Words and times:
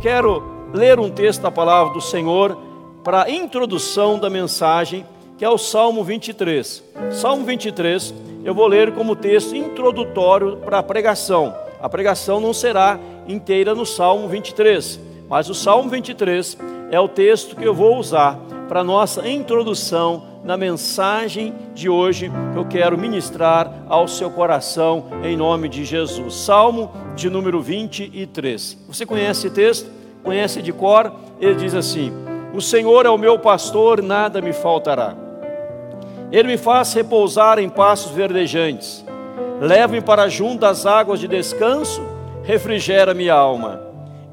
quero 0.00 0.42
ler 0.72 1.00
um 1.00 1.10
texto 1.10 1.42
da 1.42 1.50
palavra 1.50 1.92
do 1.92 2.00
Senhor 2.00 2.56
para 3.02 3.24
a 3.24 3.30
introdução 3.30 4.18
da 4.18 4.30
mensagem, 4.30 5.04
que 5.36 5.44
é 5.44 5.48
o 5.48 5.58
Salmo 5.58 6.04
23. 6.04 6.84
Salmo 7.10 7.44
23, 7.44 8.14
eu 8.44 8.54
vou 8.54 8.66
ler 8.66 8.92
como 8.92 9.16
texto 9.16 9.56
introdutório 9.56 10.58
para 10.58 10.78
a 10.78 10.82
pregação. 10.82 11.54
A 11.80 11.88
pregação 11.88 12.40
não 12.40 12.52
será 12.52 12.98
inteira 13.26 13.74
no 13.74 13.86
Salmo 13.86 14.28
23, 14.28 15.00
mas 15.28 15.48
o 15.48 15.54
Salmo 15.54 15.88
23 15.90 16.56
é 16.90 17.00
o 17.00 17.08
texto 17.08 17.56
que 17.56 17.64
eu 17.64 17.74
vou 17.74 17.96
usar 17.98 18.38
para 18.68 18.84
nossa 18.84 19.26
introdução 19.26 20.24
na 20.44 20.56
mensagem 20.56 21.54
de 21.74 21.88
hoje 21.88 22.30
que 22.52 22.58
eu 22.58 22.66
quero 22.66 22.98
ministrar 22.98 23.72
ao 23.88 24.06
seu 24.06 24.30
coração 24.30 25.06
em 25.24 25.36
nome 25.36 25.68
de 25.68 25.84
Jesus. 25.84 26.34
Salmo 26.34 26.92
de 27.16 27.30
número 27.30 27.62
23. 27.62 28.78
Você 28.86 29.06
conhece 29.06 29.46
esse 29.46 29.50
texto? 29.54 29.90
Conhece 30.22 30.60
de 30.60 30.72
cor? 30.72 31.10
Ele 31.40 31.54
diz 31.54 31.74
assim: 31.74 32.12
O 32.54 32.60
Senhor 32.60 33.06
é 33.06 33.10
o 33.10 33.16
meu 33.16 33.38
pastor, 33.38 34.02
nada 34.02 34.42
me 34.42 34.52
faltará. 34.52 35.16
Ele 36.30 36.48
me 36.48 36.58
faz 36.58 36.92
repousar 36.92 37.58
em 37.58 37.70
passos 37.70 38.12
verdejantes. 38.12 39.04
Leva-me 39.60 40.02
para 40.02 40.28
junto 40.28 40.60
das 40.60 40.84
águas 40.84 41.18
de 41.18 41.26
descanso, 41.26 42.02
refrigera 42.44 43.14
minha 43.14 43.34
alma. 43.34 43.80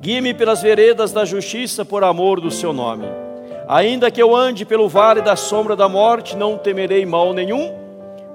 Guie-me 0.01 0.33
pelas 0.33 0.61
veredas 0.61 1.13
da 1.13 1.23
justiça 1.23 1.85
por 1.85 2.03
amor 2.03 2.41
do 2.41 2.51
seu 2.51 2.73
nome. 2.73 3.24
Ainda 3.67 4.11
que 4.11 4.21
eu 4.21 4.35
ande 4.35 4.63
pelo 4.63 4.87
vale 4.87 5.21
da 5.21 5.35
sombra 5.35 5.75
da 5.75 5.89
morte, 5.89 6.35
não 6.35 6.57
temerei 6.57 7.05
mal 7.05 7.33
nenhum, 7.33 7.73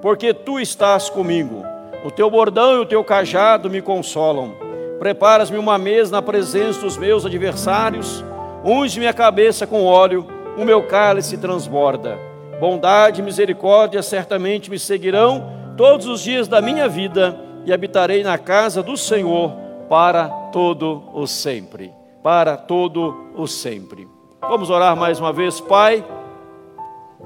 porque 0.01 0.33
tu 0.33 0.59
estás 0.59 1.09
comigo. 1.09 1.63
O 2.03 2.11
teu 2.11 2.29
bordão 2.29 2.75
e 2.75 2.79
o 2.79 2.85
teu 2.85 3.03
cajado 3.03 3.69
me 3.69 3.81
consolam. 3.81 4.53
Preparas-me 4.99 5.57
uma 5.57 5.77
mesa 5.77 6.11
na 6.11 6.21
presença 6.21 6.81
dos 6.81 6.97
meus 6.97 7.25
adversários, 7.25 8.23
unge 8.63 8.99
minha 8.99 9.13
cabeça 9.13 9.65
com 9.65 9.85
óleo, 9.85 10.27
o 10.57 10.65
meu 10.65 10.83
cálice 10.83 11.37
transborda. 11.37 12.19
Bondade 12.59 13.21
e 13.21 13.23
misericórdia 13.23 14.03
certamente 14.03 14.69
me 14.69 14.77
seguirão 14.77 15.49
todos 15.77 16.07
os 16.07 16.21
dias 16.21 16.47
da 16.47 16.61
minha 16.61 16.89
vida 16.89 17.39
e 17.65 17.71
habitarei 17.71 18.21
na 18.21 18.37
casa 18.37 18.83
do 18.83 18.97
Senhor 18.97 19.53
para 19.87 20.27
todo 20.51 21.03
o 21.13 21.25
sempre. 21.25 21.93
Para 22.21 22.57
todo 22.57 23.31
o 23.35 23.47
sempre. 23.47 24.10
Vamos 24.41 24.69
orar 24.69 24.97
mais 24.97 25.19
uma 25.19 25.31
vez, 25.31 25.61
Pai. 25.61 26.03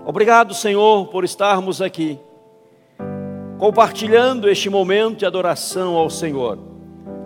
Obrigado, 0.06 0.54
Senhor, 0.54 1.08
por 1.08 1.24
estarmos 1.24 1.82
aqui, 1.82 2.20
compartilhando 3.58 4.50
este 4.50 4.70
momento 4.70 5.20
de 5.20 5.26
adoração 5.26 5.96
ao 5.96 6.10
Senhor. 6.10 6.60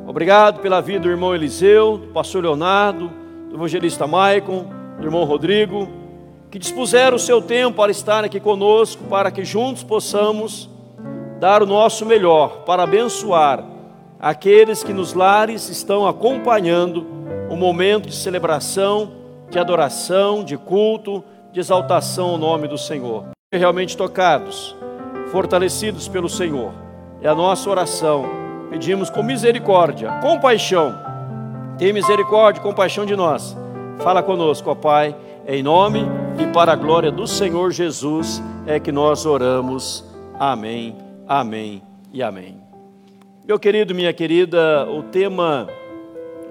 Obrigado 0.07 0.61
pela 0.61 0.79
vida 0.79 1.01
do 1.01 1.09
irmão 1.09 1.35
Eliseu, 1.35 1.97
do 1.97 2.07
pastor 2.07 2.43
Leonardo, 2.43 3.11
do 3.49 3.55
evangelista 3.55 4.07
Maicon, 4.07 4.67
do 4.99 5.05
irmão 5.05 5.25
Rodrigo, 5.25 5.89
que 6.49 6.59
dispuseram 6.59 7.17
o 7.17 7.19
seu 7.19 7.41
tempo 7.41 7.75
para 7.75 7.91
estar 7.91 8.23
aqui 8.23 8.39
conosco, 8.39 9.03
para 9.05 9.31
que 9.31 9.43
juntos 9.43 9.83
possamos 9.83 10.69
dar 11.39 11.61
o 11.61 11.65
nosso 11.65 12.05
melhor 12.05 12.63
para 12.63 12.83
abençoar 12.83 13.65
aqueles 14.19 14.83
que 14.83 14.93
nos 14.93 15.13
lares 15.13 15.67
estão 15.67 16.07
acompanhando 16.07 17.05
o 17.49 17.55
momento 17.55 18.07
de 18.07 18.15
celebração 18.15 19.18
de 19.50 19.58
adoração, 19.58 20.44
de 20.44 20.58
culto, 20.58 21.23
de 21.52 21.59
exaltação 21.59 22.30
ao 22.30 22.38
nome 22.38 22.67
do 22.67 22.78
Senhor. 22.78 23.25
Realmente 23.52 23.97
tocados, 23.97 24.75
fortalecidos 25.31 26.08
pelo 26.08 26.30
Senhor. 26.30 26.72
É 27.22 27.28
a 27.28 27.36
nossa 27.36 27.70
oração. 27.70 28.25
Pedimos 28.70 29.09
com 29.09 29.23
misericórdia, 29.23 30.11
compaixão. 30.22 30.95
Tem 31.77 31.92
misericórdia, 31.92 32.61
compaixão 32.61 33.05
de 33.05 33.15
nós. 33.15 33.58
Fala 33.99 34.21
conosco, 34.21 34.70
ó 34.70 34.76
Pai, 34.76 35.15
em 35.48 35.64
nome 35.64 36.02
e 36.38 36.45
para 36.54 36.73
a 36.73 36.76
glória 36.76 37.11
do 37.11 37.26
Senhor 37.26 37.71
Jesus 37.71 38.42
é 38.67 38.80
que 38.80 38.92
nós 38.92 39.26
oramos. 39.26 40.05
Amém, 40.39 40.95
amém 41.27 41.82
e 42.14 42.21
amém. 42.21 42.61
Meu 43.48 43.58
querido, 43.58 43.95
minha 43.95 44.14
querida, 44.14 44.88
o 44.88 45.02
tema 45.04 45.67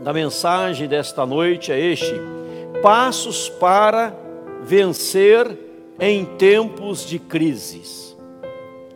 da 0.03 0.13
mensagem 0.13 0.89
desta 0.89 1.25
noite 1.25 1.71
é 1.71 1.79
este 1.79 2.38
passos 2.83 3.49
para 3.49 4.15
vencer 4.63 5.57
em 6.01 6.25
tempos 6.25 7.07
de 7.07 7.19
crises. 7.19 8.17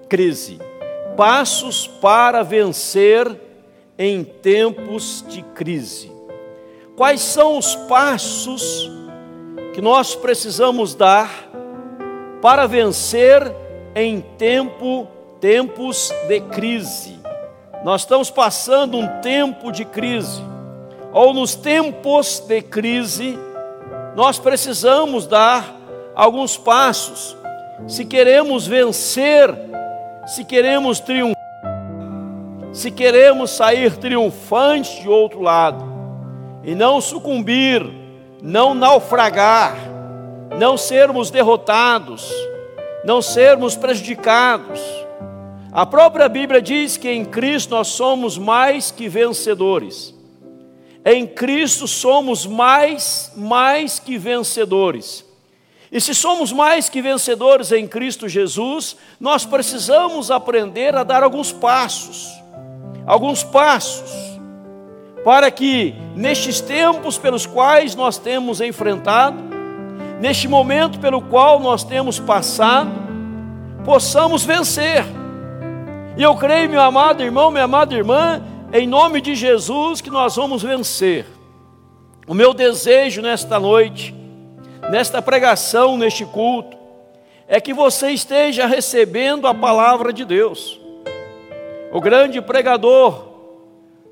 Crise. 0.08 0.58
Passos 1.16 1.86
para 1.86 2.42
vencer 2.42 3.34
em 3.98 4.24
tempos 4.24 5.24
de 5.28 5.42
crise. 5.42 6.10
Quais 6.96 7.20
são 7.20 7.58
os 7.58 7.74
passos 7.74 8.90
que 9.74 9.80
nós 9.80 10.14
precisamos 10.14 10.94
dar 10.94 11.30
para 12.40 12.66
vencer 12.66 13.52
em 13.94 14.20
tempo 14.38 15.06
tempos 15.40 16.12
de 16.28 16.40
crise? 16.40 17.18
Nós 17.84 18.02
estamos 18.02 18.30
passando 18.30 18.96
um 18.96 19.20
tempo 19.20 19.72
de 19.72 19.84
crise. 19.84 20.40
Ou 21.12 21.34
nos 21.34 21.54
tempos 21.54 22.40
de 22.40 22.62
crise, 22.62 23.38
nós 24.14 24.38
precisamos 24.38 25.26
dar 25.26 25.74
alguns 26.14 26.56
passos. 26.56 27.36
Se 27.86 28.04
queremos 28.04 28.66
vencer, 28.66 29.54
se 30.26 30.44
queremos 30.44 31.00
triunfar, 31.00 31.36
se 32.72 32.90
queremos 32.90 33.50
sair 33.50 33.96
triunfantes 33.96 35.00
de 35.00 35.08
outro 35.08 35.40
lado, 35.40 35.84
e 36.62 36.74
não 36.74 37.00
sucumbir, 37.00 37.84
não 38.40 38.74
naufragar, 38.74 39.76
não 40.58 40.76
sermos 40.76 41.30
derrotados, 41.30 42.30
não 43.04 43.20
sermos 43.20 43.74
prejudicados. 43.74 44.80
A 45.72 45.84
própria 45.86 46.28
Bíblia 46.28 46.62
diz 46.62 46.96
que 46.96 47.10
em 47.10 47.24
Cristo 47.24 47.70
nós 47.70 47.88
somos 47.88 48.38
mais 48.38 48.90
que 48.90 49.08
vencedores. 49.08 50.14
Em 51.04 51.26
Cristo 51.26 51.88
somos 51.88 52.46
mais, 52.46 53.32
mais 53.36 53.98
que 53.98 54.16
vencedores. 54.16 55.24
E 55.90 56.00
se 56.00 56.14
somos 56.14 56.52
mais 56.52 56.88
que 56.88 57.02
vencedores 57.02 57.72
em 57.72 57.86
Cristo 57.86 58.28
Jesus, 58.28 58.96
nós 59.20 59.44
precisamos 59.44 60.30
aprender 60.30 60.94
a 60.94 61.04
dar 61.04 61.22
alguns 61.22 61.52
passos. 61.52 62.28
Alguns 63.04 63.42
passos 63.42 64.32
para 65.24 65.50
que 65.50 65.94
nestes 66.16 66.60
tempos 66.60 67.16
pelos 67.16 67.46
quais 67.46 67.94
nós 67.94 68.18
temos 68.18 68.60
enfrentado, 68.60 69.36
neste 70.20 70.48
momento 70.48 70.98
pelo 70.98 71.22
qual 71.22 71.60
nós 71.60 71.84
temos 71.84 72.18
passado, 72.18 72.90
possamos 73.84 74.44
vencer. 74.44 75.04
E 76.16 76.22
eu 76.22 76.34
creio, 76.36 76.68
meu 76.68 76.80
amado 76.80 77.22
irmão, 77.22 77.50
minha 77.50 77.64
amada 77.64 77.94
irmã, 77.94 78.42
em 78.72 78.86
nome 78.86 79.20
de 79.20 79.34
Jesus 79.34 80.00
que 80.00 80.08
nós 80.08 80.34
vamos 80.34 80.62
vencer. 80.62 81.26
O 82.26 82.32
meu 82.32 82.54
desejo 82.54 83.20
nesta 83.20 83.60
noite, 83.60 84.14
nesta 84.90 85.20
pregação, 85.20 85.98
neste 85.98 86.24
culto, 86.24 86.76
é 87.46 87.60
que 87.60 87.74
você 87.74 88.12
esteja 88.12 88.66
recebendo 88.66 89.46
a 89.46 89.52
palavra 89.52 90.10
de 90.10 90.24
Deus. 90.24 90.80
O 91.92 92.00
grande 92.00 92.40
pregador, 92.40 93.28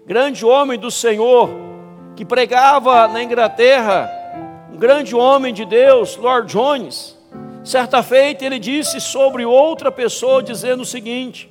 grande 0.07 0.45
homem 0.45 0.79
do 0.79 0.91
Senhor, 0.91 1.49
que 2.15 2.25
pregava 2.25 3.09
na 3.09 3.23
Inglaterra, 3.23 4.11
um 4.71 4.77
grande 4.77 5.17
homem 5.17 5.55
de 5.55 5.65
Deus, 5.65 6.17
Lord 6.17 6.53
Jones, 6.53 7.17
certa 7.65 8.03
feita 8.03 8.45
ele 8.45 8.59
disse 8.59 9.01
sobre 9.01 9.47
outra 9.47 9.91
pessoa, 9.91 10.43
dizendo 10.43 10.83
o 10.83 10.87
seguinte: 10.87 11.51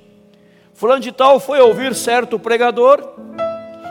Fulano 0.79 1.01
de 1.01 1.11
Tal 1.11 1.41
foi 1.41 1.59
ouvir 1.59 1.93
certo 1.93 2.39
pregador 2.39 3.03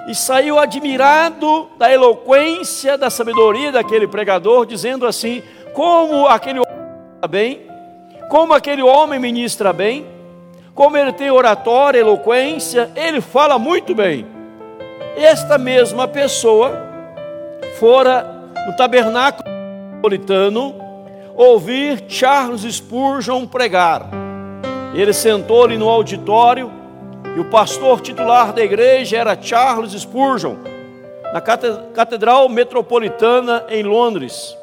e 0.09 0.15
saiu 0.15 0.59
admirado 0.59 1.69
da 1.77 1.93
eloquência, 1.93 2.97
da 2.97 3.11
sabedoria 3.11 3.71
daquele 3.71 4.09
pregador, 4.09 4.65
dizendo 4.65 5.07
assim: 5.07 5.43
como 5.75 6.27
aquele 6.27 6.61
homem 6.61 7.29
bem, 7.29 7.61
como 8.31 8.55
aquele 8.55 8.83
homem 8.83 9.19
ministra 9.19 9.71
bem, 9.71 10.07
como 10.75 10.97
ele 10.97 11.13
tem 11.13 11.31
oratória, 11.31 11.99
eloquência, 11.99 12.91
ele 12.97 13.21
fala 13.21 13.59
muito 13.59 13.95
bem. 13.95 14.27
Esta 15.15 15.59
mesma 15.59 16.09
pessoa 16.09 16.73
fora 17.79 18.49
no 18.67 18.75
tabernáculo 18.79 19.47
napolitano 19.93 20.75
ouvir 21.37 22.03
Charles 22.09 22.63
Spurgeon 22.63 23.47
pregar. 23.47 24.09
Ele 24.95 25.13
sentou 25.13 25.65
ali 25.65 25.77
no 25.77 25.87
auditório 25.87 26.78
e 27.39 27.41
o 27.41 27.45
pastor 27.45 28.01
titular 28.01 28.53
da 28.53 28.65
igreja 28.65 29.17
era 29.17 29.41
Charles 29.41 29.93
Spurgeon, 29.93 30.57
na 31.33 31.41
Catedral 31.41 32.49
Metropolitana 32.49 33.65
em 33.69 33.85
Londres. 33.85 34.59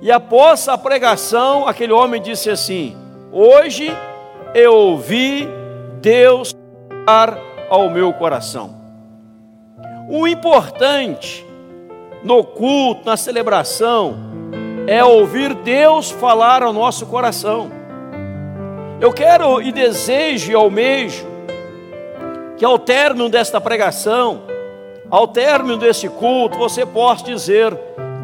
E 0.00 0.12
após 0.12 0.68
a 0.68 0.78
pregação, 0.78 1.66
aquele 1.66 1.92
homem 1.92 2.22
disse 2.22 2.48
assim: 2.48 2.96
Hoje 3.32 3.92
eu 4.54 4.72
ouvi 4.72 5.48
Deus 6.00 6.54
falar 7.04 7.40
ao 7.68 7.90
meu 7.90 8.12
coração. 8.12 8.76
O 10.08 10.28
importante 10.28 11.44
no 12.22 12.44
culto, 12.44 13.04
na 13.04 13.16
celebração, 13.16 14.16
é 14.86 15.04
ouvir 15.04 15.52
Deus 15.54 16.08
falar 16.08 16.62
ao 16.62 16.72
nosso 16.72 17.04
coração. 17.06 17.68
Eu 19.00 19.12
quero 19.12 19.60
e 19.60 19.72
desejo 19.72 20.52
e 20.52 20.54
almejo 20.54 21.34
que 22.56 22.64
ao 22.64 22.78
término 22.78 23.28
desta 23.28 23.60
pregação, 23.60 24.42
ao 25.10 25.28
término 25.28 25.76
desse 25.76 26.08
culto, 26.08 26.58
você 26.58 26.84
possa 26.84 27.24
dizer: 27.24 27.76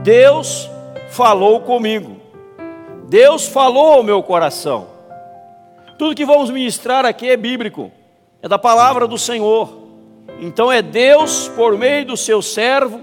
Deus 0.03 0.69
falou 1.11 1.61
comigo, 1.61 2.17
Deus 3.05 3.47
falou 3.47 3.93
ao 3.93 4.03
meu 4.03 4.23
coração. 4.23 4.89
Tudo 5.99 6.17
que 6.17 6.25
vamos 6.25 6.51
ministrar 6.51 7.05
aqui 7.05 7.31
é 7.31 7.37
bíblico, 7.37 7.93
é 8.41 8.49
da 8.49 8.59
palavra 8.59 9.07
do 9.07 9.19
Senhor. 9.19 9.83
Então 10.41 10.73
é 10.73 10.83
Deus, 10.83 11.49
por 11.55 11.79
meio 11.79 12.07
do 12.07 12.17
seu 12.17 12.43
servo, 12.43 13.01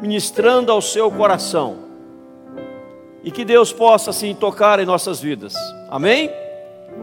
ministrando 0.00 0.72
ao 0.72 0.80
seu 0.80 1.10
coração. 1.10 1.76
E 3.22 3.30
que 3.30 3.44
Deus 3.44 3.72
possa 3.72 4.10
assim 4.10 4.34
tocar 4.34 4.80
em 4.80 4.86
nossas 4.86 5.20
vidas. 5.20 5.54
Amém? 5.90 6.30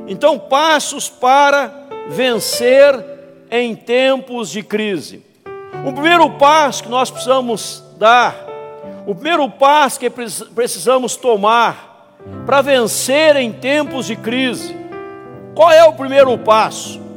Então, 0.07 0.39
passos 0.39 1.09
para 1.09 1.71
vencer 2.07 3.18
em 3.49 3.75
tempos 3.75 4.49
de 4.49 4.61
crise. 4.63 5.23
O 5.85 5.91
primeiro 5.93 6.29
passo 6.31 6.83
que 6.83 6.89
nós 6.89 7.09
precisamos 7.09 7.83
dar, 7.97 8.35
o 9.05 9.15
primeiro 9.15 9.49
passo 9.49 9.99
que 9.99 10.09
precisamos 10.09 11.15
tomar 11.15 12.15
para 12.45 12.61
vencer 12.61 13.35
em 13.37 13.51
tempos 13.51 14.05
de 14.05 14.15
crise, 14.15 14.75
qual 15.55 15.71
é 15.71 15.83
o 15.85 15.93
primeiro 15.93 16.37
passo? 16.37 17.08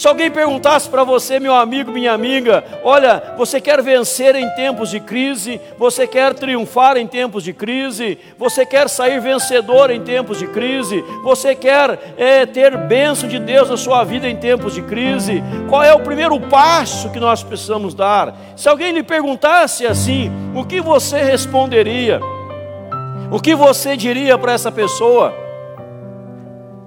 Se 0.00 0.08
alguém 0.08 0.30
perguntasse 0.30 0.88
para 0.88 1.04
você, 1.04 1.38
meu 1.38 1.54
amigo, 1.54 1.92
minha 1.92 2.14
amiga, 2.14 2.64
olha, 2.82 3.34
você 3.36 3.60
quer 3.60 3.82
vencer 3.82 4.34
em 4.34 4.48
tempos 4.54 4.88
de 4.88 4.98
crise, 4.98 5.60
você 5.76 6.06
quer 6.06 6.32
triunfar 6.32 6.96
em 6.96 7.06
tempos 7.06 7.44
de 7.44 7.52
crise, 7.52 8.16
você 8.38 8.64
quer 8.64 8.88
sair 8.88 9.20
vencedor 9.20 9.90
em 9.90 10.00
tempos 10.00 10.38
de 10.38 10.46
crise, 10.46 11.04
você 11.22 11.54
quer 11.54 12.14
é, 12.16 12.46
ter 12.46 12.78
bênção 12.78 13.28
de 13.28 13.38
Deus 13.38 13.68
na 13.68 13.76
sua 13.76 14.02
vida 14.02 14.26
em 14.26 14.36
tempos 14.36 14.72
de 14.72 14.80
crise, 14.80 15.44
qual 15.68 15.82
é 15.82 15.92
o 15.92 16.00
primeiro 16.00 16.40
passo 16.40 17.10
que 17.10 17.20
nós 17.20 17.42
precisamos 17.42 17.92
dar? 17.92 18.34
Se 18.56 18.70
alguém 18.70 18.92
lhe 18.92 19.02
perguntasse 19.02 19.86
assim, 19.86 20.32
o 20.54 20.64
que 20.64 20.80
você 20.80 21.20
responderia? 21.20 22.20
O 23.30 23.38
que 23.38 23.54
você 23.54 23.98
diria 23.98 24.38
para 24.38 24.54
essa 24.54 24.72
pessoa? 24.72 25.49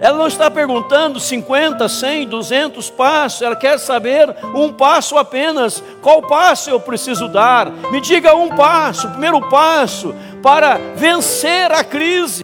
Ela 0.03 0.17
não 0.17 0.27
está 0.27 0.51
perguntando 0.51 1.17
50, 1.17 1.87
100, 1.87 2.27
200 2.27 2.89
passos, 2.89 3.41
ela 3.41 3.55
quer 3.55 3.79
saber 3.79 4.35
um 4.53 4.73
passo 4.73 5.17
apenas. 5.17 5.81
Qual 6.01 6.21
passo 6.23 6.69
eu 6.69 6.77
preciso 6.77 7.29
dar? 7.29 7.71
Me 7.89 8.01
diga 8.01 8.35
um 8.35 8.49
passo, 8.49 9.07
primeiro 9.07 9.39
passo 9.49 10.13
para 10.41 10.77
vencer 10.97 11.71
a 11.71 11.85
crise, 11.85 12.43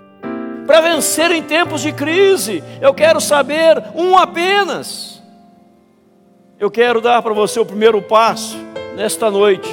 para 0.66 0.80
vencer 0.80 1.32
em 1.32 1.44
tempos 1.44 1.82
de 1.82 1.92
crise. 1.92 2.64
Eu 2.80 2.94
quero 2.94 3.20
saber 3.20 3.84
um 3.94 4.18
apenas. 4.18 5.22
Eu 6.58 6.72
quero 6.72 7.02
dar 7.02 7.22
para 7.22 7.34
você 7.34 7.60
o 7.60 7.66
primeiro 7.66 8.02
passo 8.02 8.56
nesta 8.96 9.30
noite 9.30 9.70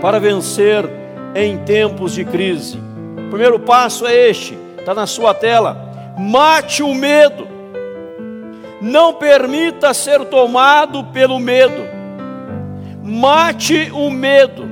para 0.00 0.20
vencer 0.20 0.88
em 1.34 1.58
tempos 1.58 2.12
de 2.12 2.24
crise. 2.24 2.78
O 3.26 3.30
primeiro 3.30 3.58
passo 3.58 4.06
é 4.06 4.14
este, 4.30 4.56
está 4.78 4.94
na 4.94 5.08
sua 5.08 5.34
tela 5.34 5.90
mate 6.18 6.82
o 6.82 6.94
medo, 6.94 7.48
não 8.80 9.14
permita 9.14 9.94
ser 9.94 10.24
tomado 10.26 11.04
pelo 11.04 11.38
medo, 11.38 11.82
mate 13.02 13.90
o 13.92 14.10
medo, 14.10 14.68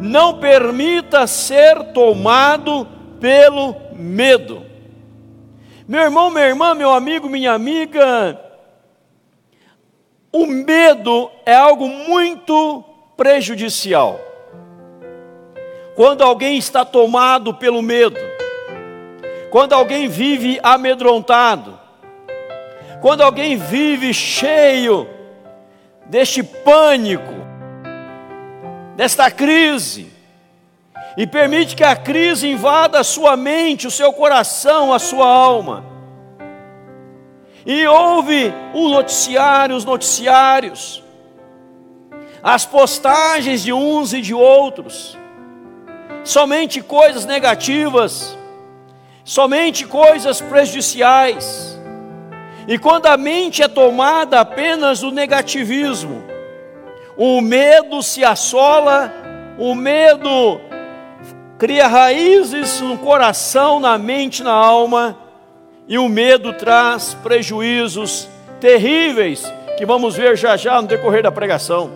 não 0.00 0.38
permita 0.38 1.26
ser 1.26 1.92
tomado 1.92 2.86
pelo 3.20 3.76
medo. 3.94 4.66
Meu 5.86 6.02
irmão, 6.02 6.30
minha 6.30 6.46
irmã, 6.46 6.74
meu 6.74 6.90
amigo, 6.92 7.28
minha 7.28 7.52
amiga, 7.52 8.40
o 10.32 10.46
medo 10.46 11.30
é 11.44 11.54
algo 11.54 11.86
muito 11.88 12.82
prejudicial. 13.16 14.18
Quando 15.94 16.22
alguém 16.22 16.56
está 16.56 16.84
tomado 16.84 17.52
pelo 17.54 17.82
medo, 17.82 18.18
quando 19.52 19.74
alguém 19.74 20.08
vive 20.08 20.58
amedrontado, 20.62 21.78
quando 23.02 23.20
alguém 23.20 23.58
vive 23.58 24.14
cheio 24.14 25.06
deste 26.06 26.42
pânico, 26.42 27.34
desta 28.96 29.30
crise, 29.30 30.10
e 31.18 31.26
permite 31.26 31.76
que 31.76 31.84
a 31.84 31.94
crise 31.94 32.48
invada 32.48 32.98
a 32.98 33.04
sua 33.04 33.36
mente, 33.36 33.86
o 33.86 33.90
seu 33.90 34.10
coração, 34.14 34.90
a 34.90 34.98
sua 34.98 35.26
alma, 35.26 35.84
e 37.66 37.86
ouve 37.86 38.50
o 38.72 38.88
noticiário, 38.88 39.76
os 39.76 39.84
noticiários, 39.84 41.04
as 42.42 42.64
postagens 42.64 43.62
de 43.62 43.70
uns 43.70 44.14
e 44.14 44.22
de 44.22 44.32
outros, 44.32 45.18
somente 46.24 46.80
coisas 46.80 47.26
negativas, 47.26 48.38
somente 49.24 49.86
coisas 49.86 50.40
prejudiciais. 50.40 51.78
E 52.66 52.78
quando 52.78 53.06
a 53.06 53.16
mente 53.16 53.62
é 53.62 53.68
tomada 53.68 54.40
apenas 54.40 55.00
do 55.00 55.10
negativismo, 55.10 56.22
o 57.16 57.40
medo 57.40 58.02
se 58.02 58.24
assola, 58.24 59.12
o 59.58 59.74
medo 59.74 60.60
cria 61.58 61.86
raízes 61.86 62.80
no 62.80 62.98
coração, 62.98 63.78
na 63.78 63.98
mente, 63.98 64.42
na 64.42 64.52
alma, 64.52 65.18
e 65.86 65.98
o 65.98 66.08
medo 66.08 66.52
traz 66.52 67.14
prejuízos 67.22 68.28
terríveis 68.60 69.52
que 69.76 69.84
vamos 69.84 70.16
ver 70.16 70.36
já 70.36 70.56
já 70.56 70.80
no 70.80 70.88
decorrer 70.88 71.22
da 71.22 71.32
pregação. 71.32 71.90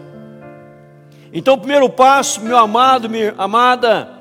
Então, 1.33 1.55
o 1.55 1.59
primeiro 1.59 1.89
passo, 1.89 2.41
meu 2.41 2.57
amado, 2.57 3.09
minha 3.09 3.35
amada, 3.37 4.16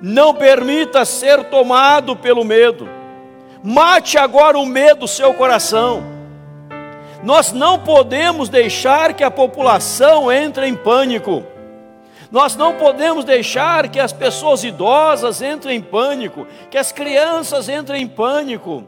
não 0.00 0.34
permita 0.34 1.04
ser 1.04 1.44
tomado 1.44 2.16
pelo 2.16 2.44
medo. 2.44 2.88
Mate 3.62 4.16
agora 4.16 4.58
o 4.58 4.64
medo 4.64 5.00
do 5.00 5.08
seu 5.08 5.34
coração. 5.34 6.02
Nós 7.22 7.52
não 7.52 7.78
podemos 7.78 8.48
deixar 8.48 9.12
que 9.12 9.22
a 9.22 9.30
população 9.30 10.32
entre 10.32 10.66
em 10.66 10.74
pânico. 10.74 11.44
Nós 12.30 12.56
não 12.56 12.74
podemos 12.74 13.24
deixar 13.24 13.88
que 13.88 14.00
as 14.00 14.12
pessoas 14.12 14.64
idosas 14.64 15.42
entrem 15.42 15.76
em 15.76 15.82
pânico, 15.82 16.46
que 16.70 16.78
as 16.78 16.92
crianças 16.92 17.68
entrem 17.68 18.02
em 18.02 18.08
pânico. 18.08 18.84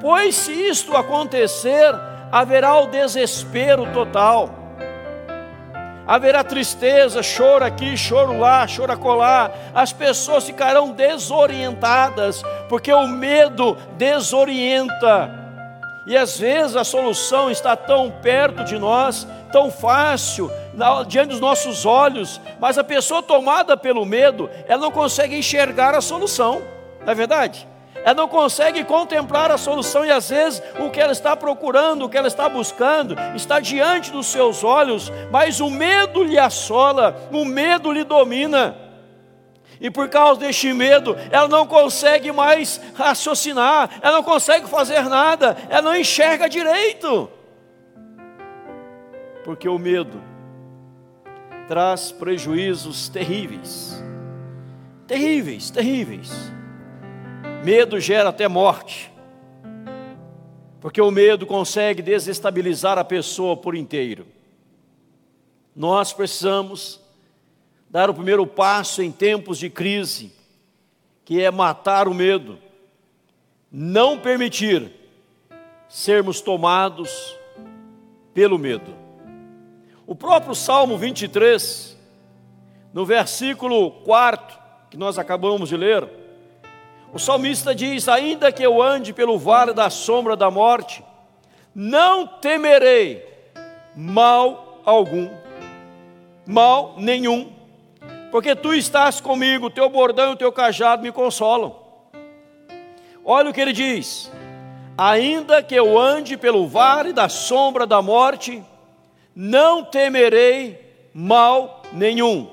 Pois 0.00 0.34
se 0.34 0.52
isto 0.52 0.96
acontecer, 0.96 1.94
haverá 2.30 2.78
o 2.80 2.88
desespero 2.88 3.86
total 3.92 4.65
haverá 6.06 6.44
tristeza, 6.44 7.22
choro 7.22 7.64
aqui, 7.64 7.96
choro 7.96 8.38
lá, 8.38 8.66
choro 8.66 8.92
acolá. 8.92 9.50
As 9.74 9.92
pessoas 9.92 10.44
ficarão 10.44 10.92
desorientadas, 10.92 12.42
porque 12.68 12.92
o 12.92 13.06
medo 13.06 13.76
desorienta. 13.96 15.30
E 16.06 16.16
às 16.16 16.38
vezes 16.38 16.76
a 16.76 16.84
solução 16.84 17.50
está 17.50 17.74
tão 17.74 18.10
perto 18.10 18.62
de 18.62 18.78
nós, 18.78 19.26
tão 19.50 19.70
fácil, 19.72 20.50
diante 21.08 21.30
dos 21.30 21.40
nossos 21.40 21.84
olhos, 21.84 22.40
mas 22.60 22.78
a 22.78 22.84
pessoa 22.84 23.22
tomada 23.22 23.76
pelo 23.76 24.04
medo, 24.04 24.48
ela 24.68 24.82
não 24.82 24.90
consegue 24.92 25.36
enxergar 25.36 25.94
a 25.94 26.00
solução, 26.00 26.62
não 27.00 27.10
é 27.10 27.14
verdade? 27.14 27.66
Ela 28.06 28.14
não 28.14 28.28
consegue 28.28 28.84
contemplar 28.84 29.50
a 29.50 29.58
solução 29.58 30.04
e 30.04 30.12
às 30.12 30.30
vezes 30.30 30.62
o 30.78 30.88
que 30.90 31.00
ela 31.00 31.10
está 31.10 31.34
procurando, 31.34 32.04
o 32.04 32.08
que 32.08 32.16
ela 32.16 32.28
está 32.28 32.48
buscando, 32.48 33.16
está 33.34 33.58
diante 33.58 34.12
dos 34.12 34.28
seus 34.28 34.62
olhos, 34.62 35.10
mas 35.28 35.58
o 35.58 35.68
medo 35.68 36.22
lhe 36.22 36.38
assola, 36.38 37.28
o 37.32 37.44
medo 37.44 37.90
lhe 37.90 38.04
domina. 38.04 38.76
E 39.80 39.90
por 39.90 40.08
causa 40.08 40.38
deste 40.38 40.72
medo, 40.72 41.16
ela 41.32 41.48
não 41.48 41.66
consegue 41.66 42.30
mais 42.30 42.80
raciocinar, 42.94 43.98
ela 44.00 44.18
não 44.18 44.22
consegue 44.22 44.68
fazer 44.68 45.02
nada, 45.08 45.56
ela 45.68 45.82
não 45.82 45.96
enxerga 45.96 46.48
direito. 46.48 47.28
Porque 49.42 49.68
o 49.68 49.80
medo 49.80 50.22
traz 51.66 52.12
prejuízos 52.12 53.08
terríveis. 53.08 54.00
Terríveis, 55.08 55.70
terríveis. 55.70 56.55
Medo 57.66 57.98
gera 57.98 58.28
até 58.28 58.46
morte, 58.46 59.10
porque 60.80 61.00
o 61.00 61.10
medo 61.10 61.44
consegue 61.44 62.00
desestabilizar 62.00 62.96
a 62.96 63.02
pessoa 63.02 63.56
por 63.56 63.74
inteiro. 63.74 64.24
Nós 65.74 66.12
precisamos 66.12 67.00
dar 67.90 68.08
o 68.08 68.14
primeiro 68.14 68.46
passo 68.46 69.02
em 69.02 69.10
tempos 69.10 69.58
de 69.58 69.68
crise, 69.68 70.32
que 71.24 71.42
é 71.42 71.50
matar 71.50 72.06
o 72.06 72.14
medo, 72.14 72.56
não 73.68 74.16
permitir 74.16 74.92
sermos 75.88 76.40
tomados 76.40 77.36
pelo 78.32 78.60
medo. 78.60 78.94
O 80.06 80.14
próprio 80.14 80.54
Salmo 80.54 80.96
23 80.96 81.98
no 82.92 83.04
versículo 83.04 83.90
4, 84.04 84.56
que 84.88 84.96
nós 84.96 85.18
acabamos 85.18 85.68
de 85.68 85.76
ler, 85.76 86.25
o 87.12 87.18
salmista 87.18 87.74
diz: 87.74 88.08
Ainda 88.08 88.52
que 88.52 88.62
eu 88.62 88.82
ande 88.82 89.12
pelo 89.12 89.38
vale 89.38 89.72
da 89.72 89.90
sombra 89.90 90.36
da 90.36 90.50
morte, 90.50 91.02
não 91.74 92.26
temerei 92.26 93.24
mal 93.94 94.80
algum, 94.84 95.28
mal 96.46 96.94
nenhum, 96.98 97.52
porque 98.30 98.54
tu 98.54 98.74
estás 98.74 99.20
comigo, 99.20 99.70
teu 99.70 99.88
bordão 99.88 100.30
e 100.30 100.34
o 100.34 100.36
teu 100.36 100.52
cajado 100.52 101.02
me 101.02 101.12
consolam. 101.12 101.74
Olha 103.24 103.50
o 103.50 103.52
que 103.52 103.60
ele 103.60 103.72
diz: 103.72 104.30
Ainda 104.96 105.62
que 105.62 105.74
eu 105.74 105.98
ande 105.98 106.36
pelo 106.36 106.66
vale 106.66 107.12
da 107.12 107.28
sombra 107.28 107.86
da 107.86 108.00
morte, 108.00 108.62
não 109.34 109.84
temerei 109.84 111.10
mal 111.12 111.82
nenhum. 111.92 112.50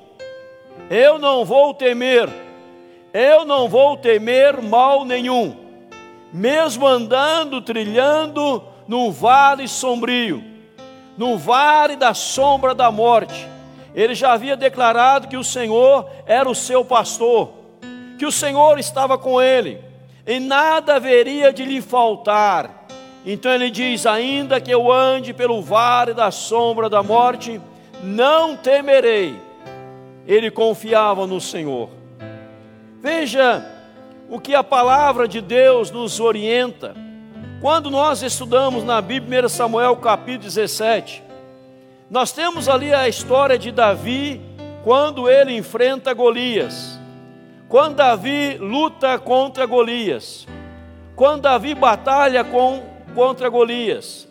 Eu 0.90 1.18
não 1.18 1.46
vou 1.46 1.74
temer, 1.74 2.28
eu 3.14 3.46
não 3.46 3.70
vou 3.70 3.96
temer 3.96 4.60
mal 4.60 5.06
nenhum, 5.06 5.56
mesmo 6.34 6.88
andando, 6.88 7.62
trilhando 7.62 8.64
no 8.88 9.12
vale 9.12 9.68
sombrio, 9.68 10.44
no 11.16 11.38
vale 11.38 11.96
da 11.96 12.16
sombra 12.16 12.74
da 12.74 12.90
morte. 12.90 13.48
Ele 13.94 14.16
já 14.16 14.34
havia 14.34 14.58
declarado 14.58 15.28
que 15.28 15.38
o 15.38 15.44
Senhor 15.44 16.10
era 16.26 16.50
o 16.50 16.56
seu 16.56 16.84
pastor, 16.84 17.54
que 18.18 18.26
o 18.26 18.32
Senhor 18.32 18.80
estava 18.80 19.16
com 19.16 19.40
ele, 19.40 19.80
e 20.26 20.40
nada 20.40 20.96
haveria 20.96 21.54
de 21.54 21.64
lhe 21.64 21.82
faltar. 21.82 22.88
Então 23.24 23.54
ele 23.54 23.70
diz: 23.70 24.08
Ainda 24.08 24.60
que 24.60 24.72
eu 24.72 24.92
ande 24.92 25.34
pelo 25.34 25.62
vale 25.62 26.16
da 26.16 26.32
sombra 26.32 26.90
da 26.90 27.04
morte, 27.04 27.62
não 28.02 28.56
temerei. 28.56 29.40
Ele 30.26 30.50
confiava 30.50 31.28
no 31.28 31.40
Senhor. 31.40 32.03
Veja 33.04 33.62
o 34.30 34.40
que 34.40 34.56
a 34.56 34.64
palavra 34.64 35.28
de 35.28 35.42
Deus 35.42 35.92
nos 35.92 36.22
orienta. 36.22 36.96
Quando 37.60 37.92
nós 37.92 38.22
estudamos 38.24 38.82
na 38.82 39.02
Bíblia 39.02 39.46
1 39.46 39.50
Samuel 39.50 39.98
capítulo 39.98 40.46
17, 40.46 41.22
nós 42.10 42.32
temos 42.32 42.70
ali 42.70 42.94
a 42.94 43.10
história 43.10 43.60
de 43.60 43.74
Davi 43.74 44.40
quando 44.86 45.30
ele 45.30 45.54
enfrenta 45.54 46.14
Golias. 46.14 46.98
Quando 47.68 47.98
Davi 47.98 48.58
luta 48.58 49.20
contra 49.20 49.66
Golias. 49.66 50.48
Quando 51.14 51.42
Davi 51.42 51.76
batalha 51.76 52.42
com 52.42 52.84
contra 53.14 53.50
Golias. 53.50 54.30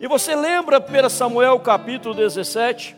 E 0.00 0.06
você 0.06 0.36
lembra 0.36 0.78
1 0.78 1.08
Samuel 1.08 1.58
capítulo 1.58 2.14
17? 2.14 2.94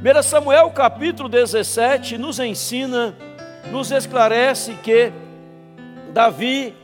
1 0.00 0.22
Samuel 0.22 0.70
capítulo 0.70 1.28
17 1.28 2.16
nos 2.16 2.38
ensina, 2.38 3.12
nos 3.70 3.90
esclarece 3.90 4.74
que 4.82 5.12
Davi, 6.12 6.74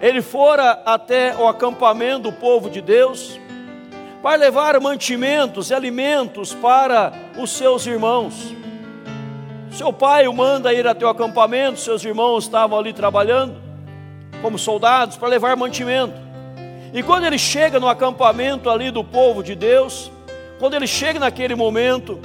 ele 0.00 0.22
fora 0.22 0.82
até 0.84 1.34
o 1.36 1.48
acampamento 1.48 2.30
do 2.30 2.32
povo 2.32 2.70
de 2.70 2.80
Deus, 2.80 3.40
para 4.22 4.36
levar 4.36 4.78
mantimentos 4.80 5.70
e 5.70 5.74
alimentos 5.74 6.54
para 6.54 7.12
os 7.36 7.50
seus 7.50 7.86
irmãos. 7.86 8.54
Seu 9.72 9.92
pai 9.92 10.28
o 10.28 10.32
manda 10.32 10.72
ir 10.72 10.86
até 10.86 11.04
o 11.04 11.08
acampamento, 11.08 11.80
seus 11.80 12.04
irmãos 12.04 12.44
estavam 12.44 12.78
ali 12.78 12.92
trabalhando 12.92 13.60
como 14.40 14.58
soldados 14.58 15.16
para 15.16 15.28
levar 15.28 15.56
mantimento. 15.56 16.14
E 16.92 17.02
quando 17.02 17.24
ele 17.24 17.38
chega 17.38 17.80
no 17.80 17.88
acampamento 17.88 18.68
ali 18.68 18.90
do 18.90 19.02
povo 19.02 19.42
de 19.42 19.54
Deus, 19.54 20.10
quando 20.58 20.74
ele 20.74 20.86
chega 20.86 21.18
naquele 21.18 21.54
momento, 21.54 22.20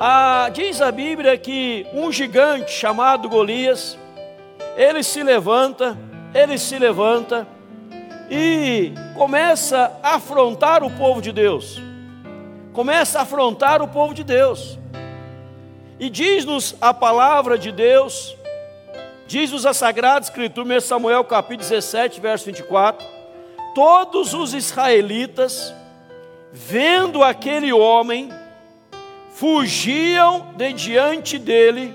a, 0.00 0.48
diz 0.52 0.80
a 0.80 0.90
Bíblia 0.90 1.36
que 1.38 1.86
um 1.92 2.10
gigante 2.10 2.72
chamado 2.72 3.28
Golias, 3.28 3.98
ele 4.76 5.02
se 5.02 5.22
levanta, 5.22 5.96
ele 6.34 6.58
se 6.58 6.78
levanta 6.78 7.46
e 8.30 8.92
começa 9.14 9.92
a 10.02 10.14
afrontar 10.14 10.82
o 10.82 10.90
povo 10.90 11.20
de 11.20 11.32
Deus. 11.32 11.80
Começa 12.72 13.18
a 13.18 13.22
afrontar 13.22 13.82
o 13.82 13.88
povo 13.88 14.14
de 14.14 14.24
Deus. 14.24 14.78
E 16.00 16.08
diz-nos 16.08 16.74
a 16.80 16.92
palavra 16.92 17.58
de 17.58 17.70
Deus, 17.70 18.34
diz-nos 19.26 19.66
a 19.66 19.74
Sagrada 19.74 20.24
Escritura, 20.24 20.76
em 20.76 20.80
Samuel 20.80 21.22
capítulo 21.24 21.68
17, 21.68 22.20
verso 22.20 22.46
24, 22.46 23.06
todos 23.74 24.34
os 24.34 24.54
israelitas, 24.54 25.72
vendo 26.50 27.22
aquele 27.22 27.72
homem, 27.72 28.30
fugiam 29.32 30.54
de 30.56 30.72
diante 30.72 31.38
dele 31.38 31.92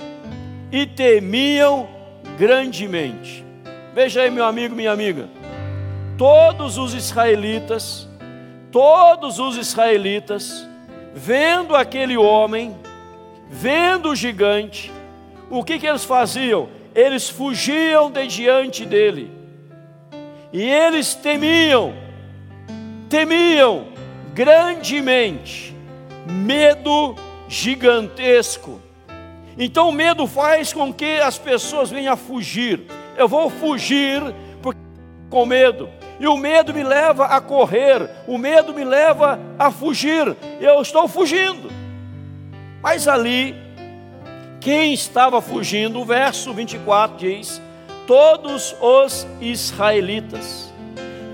e 0.72 0.86
temiam 0.86 1.88
grandemente. 2.38 3.46
Veja 3.94 4.22
aí, 4.22 4.32
meu 4.32 4.46
amigo, 4.46 4.76
minha 4.76 4.92
amiga. 4.92 5.30
Todos 6.18 6.78
os 6.78 6.94
israelitas, 6.94 8.08
todos 8.72 9.40
os 9.40 9.56
israelitas, 9.56 10.68
vendo 11.14 11.76
aquele 11.76 12.18
homem, 12.18 12.76
vendo 13.50 14.10
o 14.10 14.16
gigante, 14.16 14.92
o 15.50 15.64
que, 15.64 15.80
que 15.80 15.88
eles 15.88 16.04
faziam? 16.04 16.68
Eles 16.94 17.30
fugiam 17.30 18.12
de 18.12 18.28
diante 18.28 18.86
dele 18.86 19.32
e 20.52 20.64
eles 20.64 21.14
temiam, 21.14 21.94
temiam 23.10 23.86
grandemente, 24.34 25.76
medo 26.26 27.16
gigantesco. 27.48 28.82
Então 29.58 29.90
o 29.90 29.92
medo 29.92 30.28
faz 30.28 30.72
com 30.72 30.94
que 30.94 31.20
as 31.20 31.38
pessoas 31.38 31.90
venham 31.90 32.14
a 32.14 32.18
fugir. 32.18 32.84
Eu 33.18 33.28
vou 33.28 33.50
fugir 33.50 34.22
porque 34.62 34.80
com 35.30 35.46
medo. 35.46 35.90
E 36.20 36.28
o 36.28 36.36
medo 36.36 36.74
me 36.74 36.84
leva 36.84 37.26
a 37.26 37.40
correr, 37.40 38.10
o 38.28 38.38
medo 38.38 38.74
me 38.74 38.84
leva 38.84 39.40
a 39.58 39.70
fugir. 39.72 40.36
Eu 40.60 40.82
estou 40.82 41.08
fugindo. 41.08 41.70
Mas 42.82 43.08
ali, 43.08 43.56
quem 44.60 44.94
estava 44.94 45.42
fugindo, 45.42 46.00
o 46.00 46.06
verso 46.06 46.54
24 46.54 47.18
diz: 47.18 47.62
todos 48.08 48.76
os 48.82 49.28
israelitas. 49.42 50.74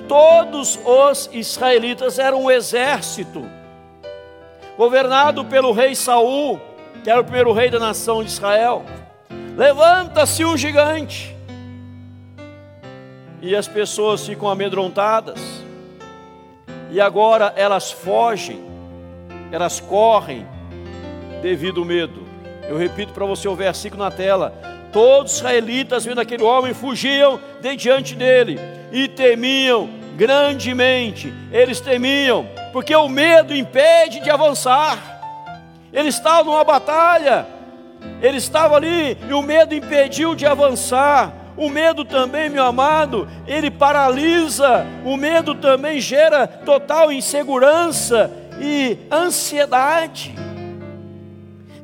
Todos 0.08 0.78
os 0.84 1.30
israelitas 1.32 2.20
eram 2.20 2.44
um 2.44 2.52
exército, 2.52 3.46
governado 4.78 5.46
pelo 5.46 5.72
rei 5.72 5.96
Saul, 5.96 6.60
que 7.04 7.10
era 7.10 7.22
o 7.22 7.24
primeiro 7.24 7.52
rei 7.54 7.70
da 7.70 7.80
nação 7.80 8.24
de 8.24 8.30
Israel. 8.30 8.84
Levanta-se 9.56 10.44
um 10.44 10.58
gigante, 10.58 11.36
e 13.42 13.56
as 13.56 13.68
pessoas 13.68 14.26
ficam 14.26 14.50
amedrontadas, 14.50 15.40
e 16.90 17.00
agora 17.00 17.54
elas 17.56 17.92
fogem, 17.92 18.64
elas 19.52 19.80
correm 19.80 20.48
devido 21.42 21.82
ao 21.82 21.86
medo. 21.86 22.24
Eu 22.68 22.78
repito 22.78 23.14
para 23.14 23.26
você 23.26 23.48
o 23.48 23.56
versículo 23.56 24.04
na 24.04 24.10
tela: 24.10 24.54
Todos 24.92 25.34
os 25.34 25.38
israelitas, 25.40 26.06
vendo 26.06 26.22
aquele 26.22 26.44
homem, 26.44 26.74
fugiam 26.74 27.40
de 27.62 27.76
diante 27.76 28.16
dele 28.16 28.60
e 28.92 29.08
temiam 29.08 29.90
grandemente. 30.16 31.34
Eles 31.52 31.80
temiam, 31.80 32.48
porque 32.72 32.96
o 32.96 33.10
medo 33.10 33.56
impede 33.56 34.20
de 34.20 34.30
avançar. 34.30 34.98
Ele 35.92 36.10
estava 36.10 36.44
numa 36.44 36.64
batalha, 36.64 37.46
ele 38.22 38.38
estava 38.38 38.76
ali 38.76 39.18
e 39.28 39.34
o 39.34 39.42
medo 39.42 39.74
impediu 39.74 40.36
de 40.36 40.46
avançar. 40.46 41.34
O 41.56 41.70
medo 41.70 42.04
também, 42.04 42.50
meu 42.50 42.66
amado, 42.66 43.28
ele 43.46 43.70
paralisa, 43.70 44.88
o 45.06 45.16
medo 45.16 45.54
também 45.54 46.02
gera 46.02 46.48
total 46.48 47.12
insegurança 47.12 48.32
e 48.60 48.98
ansiedade. 49.12 50.34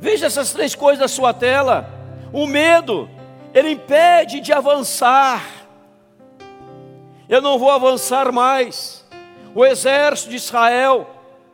Veja 0.02 0.26
essas 0.26 0.54
três 0.54 0.74
coisas 0.74 1.00
na 1.00 1.08
sua 1.08 1.34
tela. 1.34 1.88
O 2.32 2.48
medo, 2.48 3.10
ele 3.54 3.72
impede 3.72 4.40
de 4.40 4.54
avançar. 4.54 5.59
Eu 7.30 7.42
não 7.42 7.60
vou 7.60 7.70
avançar 7.70 8.32
mais. 8.32 9.06
O 9.54 9.64
exército 9.64 10.32
de 10.32 10.38
Israel, 10.38 11.08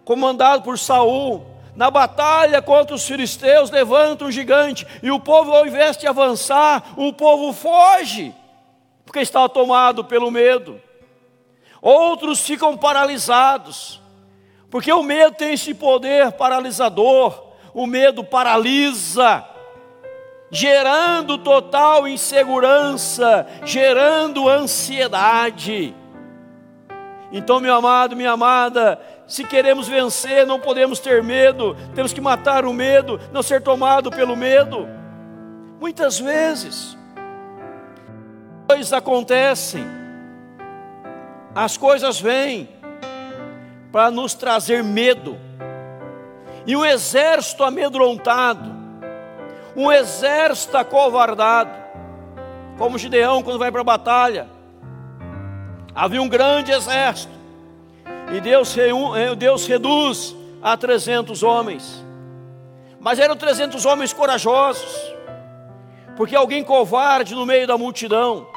comandado 0.06 0.64
por 0.64 0.80
Saul, 0.80 1.46
na 1.76 1.92
batalha 1.92 2.62
contra 2.62 2.96
os 2.96 3.06
filisteus, 3.06 3.70
levanta 3.70 4.24
um 4.24 4.32
gigante, 4.32 4.88
e 5.04 5.12
o 5.12 5.20
povo, 5.20 5.52
ao 5.52 5.68
invés 5.68 5.98
de 5.98 6.08
avançar, 6.08 6.94
o 6.96 7.12
povo 7.12 7.52
foge, 7.52 8.34
porque 9.06 9.20
está 9.20 9.50
tomado 9.50 10.06
pelo 10.06 10.32
medo. 10.32 10.82
Outros 11.82 12.40
ficam 12.40 12.78
paralisados, 12.78 14.00
porque 14.72 14.92
o 14.94 15.04
medo 15.04 15.36
tem 15.36 15.54
esse 15.54 15.74
poder 15.74 16.32
paralisador, 16.32 17.44
o 17.74 17.86
medo 17.86 18.24
paralisa 18.24 19.46
gerando 20.52 21.38
total 21.38 22.08
insegurança, 22.08 23.46
gerando 23.64 24.48
ansiedade. 24.48 25.96
Então, 27.32 27.60
meu 27.60 27.76
amado, 27.76 28.16
minha 28.16 28.32
amada, 28.32 29.00
se 29.28 29.44
queremos 29.44 29.88
vencer, 29.88 30.46
não 30.46 30.60
podemos 30.60 31.00
ter 31.00 31.24
medo, 31.24 31.76
temos 31.94 32.14
que 32.14 32.22
matar 32.22 32.66
o 32.66 32.74
medo, 32.74 33.20
não 33.34 33.42
ser 33.42 33.62
tomado 33.62 34.10
pelo 34.10 34.36
medo. 34.36 34.88
Muitas 35.80 36.20
vezes, 36.20 36.98
coisas 38.68 38.94
acontecem, 38.94 39.86
as 41.54 41.76
coisas 41.76 42.22
vêm 42.22 42.70
para 43.92 44.12
nos 44.12 44.34
trazer 44.34 44.84
medo, 44.84 45.38
e 46.68 46.76
um 46.76 46.86
exército 46.86 47.64
amedrontado, 47.64 48.75
um 49.76 49.92
exército 49.92 50.78
acovardado, 50.78 51.72
como 52.78 52.98
Gideão 52.98 53.44
quando 53.44 53.60
vai 53.60 53.72
para 53.72 53.82
a 53.82 53.84
batalha, 53.84 54.48
havia 55.94 56.22
um 56.22 56.30
grande 56.30 56.72
exército, 56.72 57.34
e 58.34 58.40
Deus, 58.40 58.76
eh, 58.78 59.36
Deus 59.36 59.68
reduz 59.68 60.36
a 60.62 60.76
300 60.76 61.44
homens, 61.44 62.04
mas 63.00 63.20
eram 63.20 63.36
300 63.36 63.86
homens 63.86 64.14
corajosos, 64.14 65.14
porque 66.16 66.36
alguém 66.36 66.64
covarde 66.64 67.36
no 67.36 67.46
meio 67.46 67.68
da 67.68 67.78
multidão, 67.78 68.48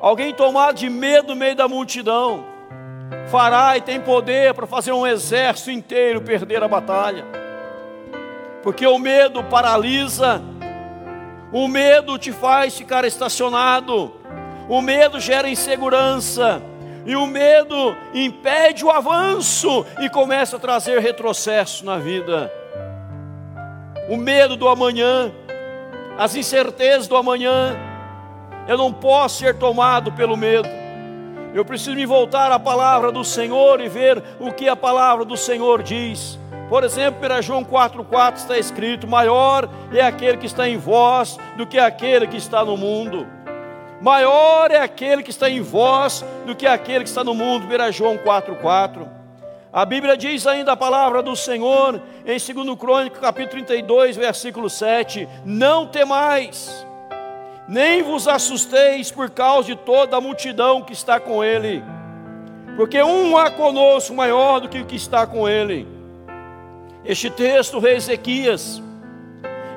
alguém 0.00 0.32
tomado 0.32 0.76
de 0.76 0.88
medo 0.88 1.28
no 1.28 1.36
meio 1.36 1.56
da 1.56 1.66
multidão, 1.66 2.44
fará 3.28 3.76
e 3.76 3.80
tem 3.80 4.00
poder 4.00 4.54
para 4.54 4.66
fazer 4.66 4.92
um 4.92 5.06
exército 5.06 5.70
inteiro 5.70 6.22
perder 6.22 6.62
a 6.62 6.68
batalha, 6.68 7.24
porque 8.64 8.86
o 8.86 8.98
medo 8.98 9.44
paralisa, 9.44 10.40
o 11.52 11.68
medo 11.68 12.18
te 12.18 12.32
faz 12.32 12.74
ficar 12.74 13.04
estacionado, 13.04 14.10
o 14.70 14.80
medo 14.80 15.20
gera 15.20 15.50
insegurança, 15.50 16.62
e 17.04 17.14
o 17.14 17.26
medo 17.26 17.94
impede 18.14 18.82
o 18.82 18.90
avanço 18.90 19.84
e 20.00 20.08
começa 20.08 20.56
a 20.56 20.58
trazer 20.58 20.98
retrocesso 21.00 21.84
na 21.84 21.98
vida. 21.98 22.50
O 24.08 24.16
medo 24.16 24.56
do 24.56 24.66
amanhã, 24.66 25.30
as 26.16 26.34
incertezas 26.34 27.06
do 27.06 27.18
amanhã, 27.18 27.76
eu 28.66 28.78
não 28.78 28.90
posso 28.90 29.40
ser 29.40 29.58
tomado 29.58 30.10
pelo 30.12 30.38
medo. 30.38 30.70
Eu 31.52 31.66
preciso 31.66 31.94
me 31.94 32.06
voltar 32.06 32.50
à 32.50 32.58
palavra 32.58 33.12
do 33.12 33.22
Senhor 33.24 33.78
e 33.82 33.90
ver 33.90 34.22
o 34.40 34.50
que 34.50 34.70
a 34.70 34.74
palavra 34.74 35.22
do 35.22 35.36
Senhor 35.36 35.82
diz. 35.82 36.38
Por 36.74 36.82
exemplo, 36.82 37.20
para 37.20 37.40
João 37.40 37.64
4,4 37.64 38.34
está 38.34 38.58
escrito: 38.58 39.06
Maior 39.06 39.68
é 39.92 40.00
aquele 40.00 40.38
que 40.38 40.46
está 40.46 40.68
em 40.68 40.76
vós 40.76 41.38
do 41.56 41.64
que 41.64 41.78
aquele 41.78 42.26
que 42.26 42.36
está 42.36 42.64
no 42.64 42.76
mundo. 42.76 43.28
Maior 44.00 44.72
é 44.72 44.78
aquele 44.78 45.22
que 45.22 45.30
está 45.30 45.48
em 45.48 45.60
vós 45.60 46.24
do 46.44 46.52
que 46.56 46.66
aquele 46.66 47.04
que 47.04 47.10
está 47.10 47.22
no 47.22 47.32
mundo. 47.32 47.68
1 47.68 47.92
João 47.92 48.18
4,4. 48.18 49.06
A 49.72 49.84
Bíblia 49.84 50.16
diz 50.16 50.48
ainda 50.48 50.72
a 50.72 50.76
palavra 50.76 51.22
do 51.22 51.36
Senhor 51.36 52.02
em 52.26 52.54
2 52.54 52.76
Crônico, 52.76 53.20
capítulo 53.20 53.62
32, 53.62 54.16
versículo 54.16 54.68
7: 54.68 55.28
Não 55.44 55.86
temais, 55.86 56.84
nem 57.68 58.02
vos 58.02 58.26
assusteis 58.26 59.12
por 59.12 59.30
causa 59.30 59.68
de 59.68 59.76
toda 59.76 60.16
a 60.16 60.20
multidão 60.20 60.82
que 60.82 60.92
está 60.92 61.20
com 61.20 61.44
ele, 61.44 61.84
porque 62.74 63.00
um 63.00 63.38
há 63.38 63.48
conosco 63.48 64.12
maior 64.12 64.58
do 64.58 64.68
que 64.68 64.80
o 64.80 64.84
que 64.84 64.96
está 64.96 65.24
com 65.24 65.48
ele. 65.48 65.93
Este 67.04 67.28
texto, 67.28 67.76
o 67.76 67.80
rei 67.80 67.96
Ezequias, 67.96 68.82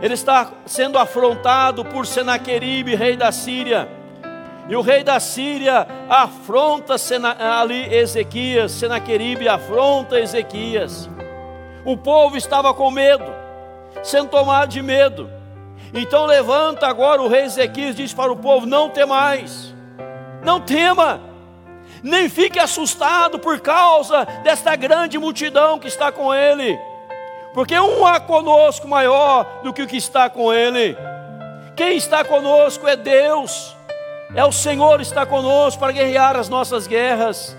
ele 0.01 0.13
está 0.13 0.49
sendo 0.65 0.97
afrontado 0.97 1.83
por 1.83 2.07
Senaqueribe, 2.07 2.95
rei 2.95 3.17
da 3.17 3.31
Síria 3.33 3.89
e 4.69 4.75
o 4.75 4.81
rei 4.81 5.03
da 5.03 5.19
Síria 5.19 5.87
afronta 6.09 6.95
ali 7.59 7.93
Ezequias, 7.93 8.71
Senaqueribe 8.71 9.47
afronta 9.47 10.19
Ezequias. 10.19 11.09
O 11.83 11.97
povo 11.97 12.37
estava 12.37 12.73
com 12.73 12.91
medo, 12.91 13.25
sendo 14.03 14.29
tomado 14.29 14.69
de 14.69 14.81
medo. 14.81 15.29
Então 15.93 16.25
levanta 16.25 16.87
agora 16.87 17.21
o 17.21 17.27
rei 17.27 17.43
Ezequias 17.43 17.95
diz 17.95 18.13
para 18.13 18.31
o 18.31 18.37
povo: 18.37 18.65
Não 18.65 18.89
temais, 18.89 19.73
não 20.43 20.61
tema, 20.61 21.21
nem 22.03 22.29
fique 22.29 22.59
assustado 22.59 23.39
por 23.39 23.59
causa 23.59 24.25
desta 24.43 24.75
grande 24.75 25.17
multidão 25.17 25.79
que 25.79 25.87
está 25.87 26.11
com 26.11 26.33
ele, 26.33 26.77
porque 27.57 27.79
um 27.79 28.05
há 28.05 28.19
conosco 28.19 28.87
maior 28.87 29.43
do 29.63 29.73
que 29.73 29.81
o 29.81 29.87
que 29.87 29.97
está 29.97 30.29
com 30.29 30.53
ele. 30.53 30.95
Quem 31.75 31.97
está 31.97 32.23
conosco 32.23 32.87
é 32.87 32.95
Deus. 32.95 33.75
É 34.35 34.45
o 34.45 34.51
Senhor 34.51 35.01
está 35.01 35.25
conosco 35.25 35.79
para 35.79 35.91
guerrear 35.91 36.35
as 36.35 36.49
nossas 36.49 36.85
guerras. 36.85 37.57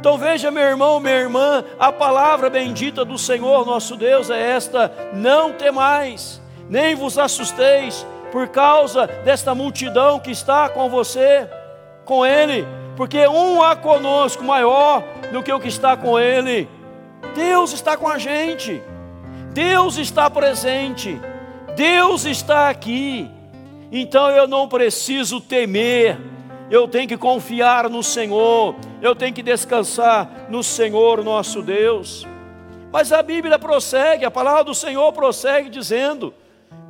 Então 0.00 0.16
veja, 0.16 0.50
meu 0.50 0.62
irmão, 0.62 0.98
minha 0.98 1.16
irmã, 1.16 1.62
a 1.78 1.92
palavra 1.92 2.48
bendita 2.48 3.04
do 3.04 3.18
Senhor 3.18 3.66
nosso 3.66 3.96
Deus 3.96 4.30
é 4.30 4.52
esta: 4.52 4.90
não 5.12 5.52
temais, 5.52 6.40
nem 6.70 6.94
vos 6.94 7.18
assusteis 7.18 8.06
por 8.32 8.48
causa 8.48 9.06
desta 9.26 9.54
multidão 9.54 10.18
que 10.18 10.30
está 10.30 10.70
com 10.70 10.88
você, 10.88 11.46
com 12.06 12.24
Ele, 12.24 12.66
porque 12.96 13.28
um 13.28 13.62
há 13.62 13.76
conosco 13.76 14.42
maior 14.42 15.04
do 15.30 15.42
que 15.42 15.52
o 15.52 15.60
que 15.60 15.68
está 15.68 15.98
com 15.98 16.18
Ele. 16.18 16.66
Deus 17.34 17.74
está 17.74 17.94
com 17.94 18.08
a 18.08 18.16
gente, 18.16 18.82
Deus 19.54 19.98
está 19.98 20.28
presente, 20.28 21.20
Deus 21.76 22.24
está 22.24 22.68
aqui. 22.68 23.30
Então 23.92 24.28
eu 24.30 24.48
não 24.48 24.66
preciso 24.66 25.40
temer, 25.40 26.18
eu 26.68 26.88
tenho 26.88 27.06
que 27.06 27.16
confiar 27.16 27.88
no 27.88 28.02
Senhor, 28.02 28.74
eu 29.00 29.14
tenho 29.14 29.32
que 29.32 29.44
descansar 29.44 30.46
no 30.50 30.60
Senhor 30.64 31.22
nosso 31.22 31.62
Deus. 31.62 32.26
Mas 32.92 33.12
a 33.12 33.22
Bíblia 33.22 33.56
prossegue, 33.56 34.24
a 34.24 34.30
palavra 34.30 34.64
do 34.64 34.74
Senhor 34.74 35.12
prossegue 35.12 35.70
dizendo, 35.70 36.34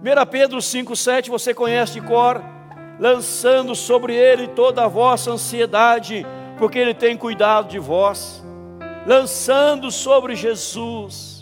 1 0.03 0.27
Pedro 0.31 0.59
5,7 0.59 1.29
você 1.29 1.53
conhece 1.53 1.93
de 1.93 2.01
cor, 2.01 2.43
lançando 2.99 3.75
sobre 3.75 4.15
ele 4.15 4.49
toda 4.49 4.85
a 4.85 4.89
vossa 4.89 5.31
ansiedade, 5.31 6.27
porque 6.57 6.79
ele 6.79 6.95
tem 6.95 7.15
cuidado 7.15 7.69
de 7.69 7.79
vós, 7.79 8.43
lançando 9.07 9.91
sobre 9.91 10.35
Jesus 10.35 11.34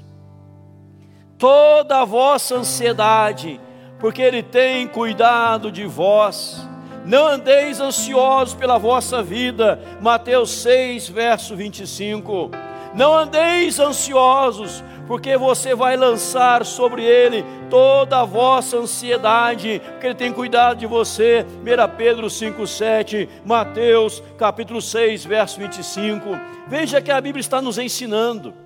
toda 1.42 2.02
a 2.02 2.04
vossa 2.04 2.54
ansiedade, 2.54 3.60
porque 3.98 4.22
Ele 4.22 4.44
tem 4.44 4.86
cuidado 4.86 5.72
de 5.72 5.84
vós. 5.86 6.64
Não 7.04 7.26
andeis 7.26 7.80
ansiosos 7.80 8.54
pela 8.54 8.78
vossa 8.78 9.20
vida. 9.24 9.76
Mateus 10.00 10.52
6, 10.52 11.08
verso 11.08 11.56
25. 11.56 12.48
Não 12.94 13.12
andeis 13.12 13.80
ansiosos, 13.80 14.84
porque 15.08 15.36
você 15.36 15.74
vai 15.74 15.96
lançar 15.96 16.64
sobre 16.64 17.02
Ele 17.02 17.44
toda 17.68 18.20
a 18.20 18.24
vossa 18.24 18.76
ansiedade, 18.76 19.82
porque 19.84 20.06
Ele 20.06 20.14
tem 20.14 20.32
cuidado 20.32 20.78
de 20.78 20.86
você. 20.86 21.44
1 21.60 21.96
Pedro 21.96 22.28
5,7, 22.28 23.28
Mateus 23.44 24.22
capítulo 24.38 24.80
6, 24.80 25.24
verso 25.24 25.58
25. 25.58 26.38
Veja 26.68 27.02
que 27.02 27.10
a 27.10 27.20
Bíblia 27.20 27.40
está 27.40 27.60
nos 27.60 27.78
ensinando 27.78 28.61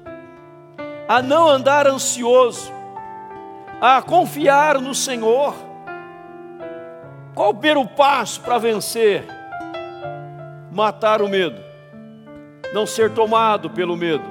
a 1.08 1.22
não 1.22 1.48
andar 1.48 1.86
ansioso, 1.86 2.72
a 3.80 4.02
confiar 4.02 4.80
no 4.80 4.94
Senhor. 4.94 5.54
Qual 7.34 7.50
o 7.50 7.54
primeiro 7.54 7.86
passo 7.86 8.40
para 8.40 8.58
vencer? 8.58 9.24
Matar 10.72 11.22
o 11.22 11.28
medo, 11.28 11.62
não 12.72 12.86
ser 12.86 13.12
tomado 13.12 13.70
pelo 13.70 13.96
medo. 13.96 14.24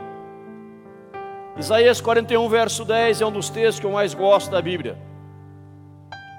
Isaías 1.57 2.01
41, 2.01 2.49
verso 2.49 2.83
10 2.83 3.21
é 3.21 3.25
um 3.25 3.31
dos 3.31 3.49
textos 3.49 3.79
que 3.79 3.85
eu 3.85 3.91
mais 3.91 4.13
gosto 4.13 4.51
da 4.51 4.61
Bíblia. 4.61 4.97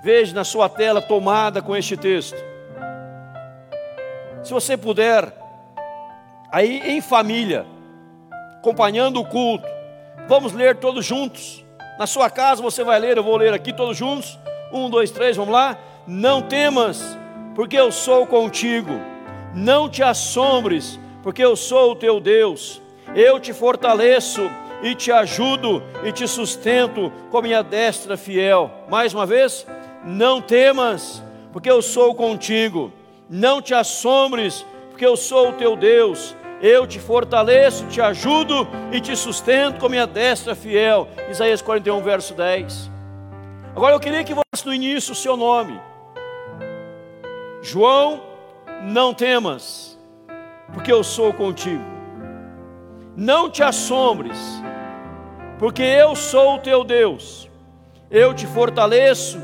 Veja 0.05 0.35
na 0.35 0.45
sua 0.45 0.69
tela 0.69 1.01
tomada 1.01 1.63
com 1.63 1.75
este 1.75 1.97
texto. 1.97 2.37
Se 4.45 4.53
você 4.53 4.77
puder, 4.77 5.33
aí 6.53 6.81
em 6.91 7.01
família, 7.01 7.67
acompanhando 8.59 9.19
o 9.19 9.25
culto, 9.25 9.67
vamos 10.29 10.53
ler 10.53 10.77
todos 10.77 11.05
juntos. 11.05 11.65
Na 11.99 12.07
sua 12.07 12.29
casa 12.29 12.63
você 12.63 12.85
vai 12.85 12.99
ler, 12.99 13.17
eu 13.17 13.23
vou 13.23 13.37
ler 13.37 13.53
aqui 13.53 13.73
todos 13.73 13.97
juntos. 13.97 14.39
Um, 14.73 14.91
dois, 14.91 15.11
três, 15.11 15.37
vamos 15.37 15.53
lá. 15.53 15.79
Não 16.07 16.43
temas, 16.43 17.17
porque 17.55 17.77
eu 17.77 17.91
sou 17.91 18.27
contigo. 18.27 18.93
Não 19.55 19.89
te 19.89 20.03
assombres, 20.03 20.99
porque 21.23 21.43
eu 21.43 21.57
sou 21.57 21.93
o 21.93 21.97
teu 21.97 22.21
Deus. 22.21 22.83
Eu 23.15 23.41
te 23.41 23.53
fortaleço 23.53 24.51
e 24.83 24.95
te 24.95 25.11
ajudo 25.11 25.83
e 26.05 26.13
te 26.13 26.29
sustento 26.29 27.11
com 27.31 27.41
minha 27.41 27.63
destra 27.63 28.17
fiel. 28.17 28.71
Mais 28.91 29.15
uma 29.15 29.25
vez, 29.25 29.67
não 30.05 30.41
temas, 30.41 31.23
porque 31.53 31.71
eu 31.71 31.81
sou 31.81 32.15
contigo. 32.15 32.93
Não 33.29 33.63
te 33.63 33.75
assombres, 33.75 34.67
porque 34.91 35.07
eu 35.07 35.17
sou 35.17 35.51
o 35.51 35.53
teu 35.55 35.77
Deus 35.77 36.37
eu 36.67 36.87
te 36.87 36.99
fortaleço, 36.99 37.87
te 37.87 38.01
ajudo 38.01 38.67
e 38.91 39.01
te 39.01 39.15
sustento 39.17 39.79
com 39.79 39.89
minha 39.89 40.07
destra 40.07 40.55
fiel. 40.55 41.09
Isaías 41.31 41.63
41, 41.63 42.03
verso 42.03 42.35
10. 42.35 42.91
Agora 43.75 43.95
eu 43.95 44.01
queria 44.01 44.25
que 44.25 44.35
você 44.35 44.65
no 44.65 44.75
início 44.75 45.13
o 45.13 45.17
seu 45.17 45.37
nome. 45.37 45.81
João, 47.63 48.23
não 48.83 49.15
temas, 49.15 49.99
porque 50.73 50.93
eu 50.93 51.05
sou 51.05 51.33
contigo. 51.33 51.85
não 53.17 53.49
te 53.49 53.63
assombres, 53.63 54.39
porque 55.59 55.83
eu 55.83 56.15
sou 56.15 56.57
o 56.57 56.59
teu 56.59 56.85
Deus, 56.85 57.49
eu 58.11 58.35
te 58.35 58.47
fortaleço, 58.47 59.41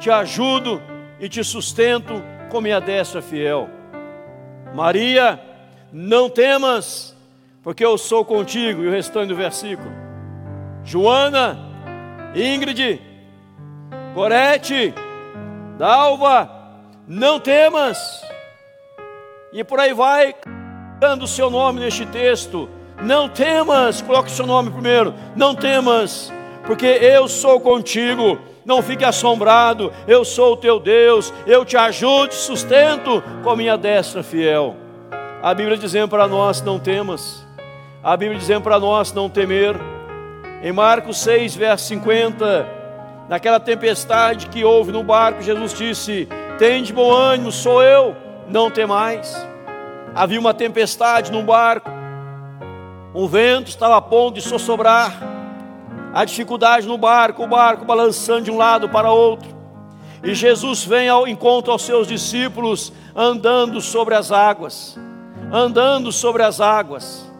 te 0.00 0.10
ajudo 0.10 0.82
e 1.20 1.28
te 1.28 1.44
sustento 1.44 2.14
com 2.50 2.60
minha 2.60 2.80
destra 2.80 3.22
fiel. 3.22 3.70
Maria, 4.74 5.40
não 5.92 6.30
temas, 6.30 7.14
porque 7.62 7.84
eu 7.84 7.98
sou 7.98 8.24
contigo, 8.24 8.82
e 8.82 8.88
o 8.88 8.90
restante 8.90 9.28
do 9.28 9.36
versículo. 9.36 9.90
Joana, 10.84 11.58
Ingrid, 12.34 13.00
Gorete, 14.14 14.94
Dalva, 15.78 16.50
não 17.06 17.38
temas, 17.38 18.22
e 19.52 19.62
por 19.62 19.78
aí 19.78 19.92
vai, 19.92 20.34
dando 20.98 21.24
o 21.24 21.28
seu 21.28 21.50
nome 21.50 21.80
neste 21.80 22.06
texto. 22.06 22.70
Não 23.02 23.28
temas, 23.28 24.00
coloque 24.00 24.30
o 24.30 24.32
seu 24.32 24.46
nome 24.46 24.70
primeiro. 24.70 25.12
Não 25.36 25.54
temas, 25.54 26.32
porque 26.64 26.86
eu 26.86 27.28
sou 27.28 27.60
contigo. 27.60 28.38
Não 28.64 28.80
fique 28.80 29.04
assombrado, 29.04 29.92
eu 30.06 30.24
sou 30.24 30.52
o 30.52 30.56
teu 30.56 30.78
Deus, 30.78 31.34
eu 31.46 31.64
te 31.64 31.76
ajudo, 31.76 32.28
te 32.28 32.36
sustento 32.36 33.22
com 33.42 33.56
minha 33.56 33.76
destra 33.76 34.22
fiel. 34.22 34.76
A 35.42 35.52
Bíblia 35.54 35.76
dizendo 35.76 36.08
para 36.08 36.28
nós: 36.28 36.62
não 36.62 36.78
temas. 36.78 37.44
A 38.02 38.16
Bíblia 38.16 38.38
dizendo 38.38 38.62
para 38.62 38.78
nós: 38.78 39.12
não 39.12 39.28
temer. 39.28 39.74
Em 40.62 40.70
Marcos 40.70 41.18
6, 41.18 41.56
verso 41.56 41.86
50, 41.86 42.64
naquela 43.28 43.58
tempestade 43.58 44.46
que 44.46 44.64
houve 44.64 44.92
no 44.92 45.02
barco, 45.02 45.42
Jesus 45.42 45.74
disse: 45.74 46.28
Tende 46.58 46.92
bom 46.92 47.10
ânimo, 47.10 47.50
sou 47.50 47.82
eu, 47.82 48.14
não 48.46 48.70
temais. 48.70 49.34
Havia 50.14 50.38
uma 50.38 50.54
tempestade 50.54 51.32
no 51.32 51.42
barco, 51.42 51.90
o 53.12 53.26
vento 53.26 53.68
estava 53.68 53.96
a 53.96 54.00
ponto 54.00 54.34
de 54.34 54.42
sossobrar, 54.42 55.12
a 56.14 56.24
dificuldade 56.24 56.86
no 56.86 56.96
barco, 56.96 57.42
o 57.42 57.48
barco 57.48 57.84
balançando 57.84 58.42
de 58.42 58.50
um 58.50 58.56
lado 58.56 58.88
para 58.88 59.10
outro. 59.10 59.50
E 60.22 60.34
Jesus 60.34 60.84
vem 60.84 61.08
ao 61.08 61.26
encontro 61.26 61.72
aos 61.72 61.82
seus 61.82 62.06
discípulos 62.06 62.92
andando 63.16 63.80
sobre 63.80 64.14
as 64.14 64.30
águas, 64.30 64.96
andando 65.52 66.10
sobre 66.10 66.42
as 66.42 66.60
águas. 66.60 67.30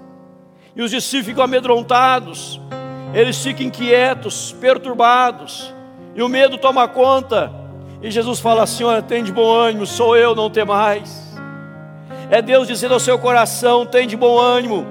E 0.77 0.83
os 0.83 0.91
discípulos 0.91 1.27
ficam 1.27 1.45
amedrontados, 1.45 2.61
eles 3.15 3.43
ficam 3.43 3.67
inquietos, 3.67 4.55
perturbados, 4.61 5.75
e 6.15 6.23
o 6.23 6.29
medo 6.29 6.59
toma 6.59 6.87
conta. 6.87 7.51
E 8.03 8.11
Jesus 8.11 8.39
fala 8.39 8.65
assim: 8.65 8.85
Olha, 8.85 9.01
tem 9.01 9.25
de 9.25 9.33
bom 9.33 9.51
ânimo, 9.51 9.87
sou 9.87 10.17
eu, 10.17 10.35
não 10.35 10.51
tem 10.51 10.65
mais. 10.65 11.33
É 12.31 12.43
Deus 12.43 12.69
dizendo 12.69 12.95
ao 12.95 13.01
seu 13.01 13.19
coração: 13.19 13.87
tem 13.87 14.07
de 14.07 14.17
bom 14.17 14.39
ânimo, 14.39 14.87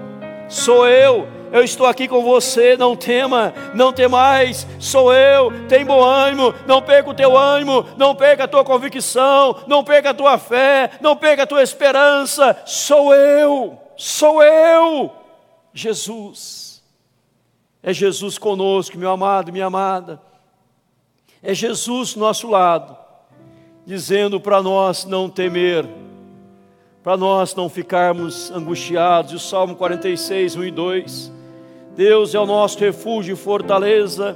sou 0.50 0.88
eu, 0.88 1.28
eu 1.52 1.64
estou 1.64 1.86
aqui 1.86 2.08
com 2.08 2.24
você, 2.24 2.78
não 2.78 2.96
tema, 2.96 3.54
não 3.74 3.92
temais, 3.92 4.66
sou 4.80 5.14
eu, 5.14 5.68
tem 5.68 5.86
bom 5.86 6.04
ânimo, 6.04 6.54
não 6.66 6.82
perca 6.82 7.10
o 7.10 7.14
teu 7.14 7.38
ânimo, 7.38 7.86
não 7.98 8.16
perca 8.16 8.46
a 8.46 8.48
tua 8.48 8.64
convicção, 8.64 9.64
não 9.68 9.84
perca 9.84 10.12
a 10.12 10.14
tua 10.14 10.38
fé, 10.38 10.92
não 11.02 11.16
perca 11.16 11.44
a 11.44 11.48
tua 11.48 11.62
esperança, 11.62 12.62
sou 12.66 13.14
eu, 13.14 13.78
sou 13.98 14.42
eu, 14.42 15.12
Jesus. 15.74 16.82
É 17.84 17.92
Jesus 17.94 18.38
conosco, 18.38 18.98
meu 18.98 19.10
amado, 19.10 19.52
minha 19.52 19.66
amada. 19.66 20.22
É 21.42 21.54
Jesus 21.54 22.16
nosso 22.16 22.48
lado, 22.48 22.96
dizendo 23.86 24.40
para 24.40 24.62
nós 24.62 25.06
não 25.06 25.28
temer 25.30 25.88
para 27.04 27.18
nós 27.18 27.56
não 27.56 27.68
ficarmos 27.68 28.52
angustiados. 28.52 29.32
E 29.32 29.36
o 29.36 29.40
Salmo 29.40 29.76
46, 29.76 30.56
1 30.56 30.64
e 30.66 30.72
2. 30.72 31.41
Deus 32.02 32.34
é 32.34 32.40
o 32.40 32.48
nosso 32.48 32.80
refúgio 32.80 33.34
e 33.34 33.38
fortaleza, 33.38 34.36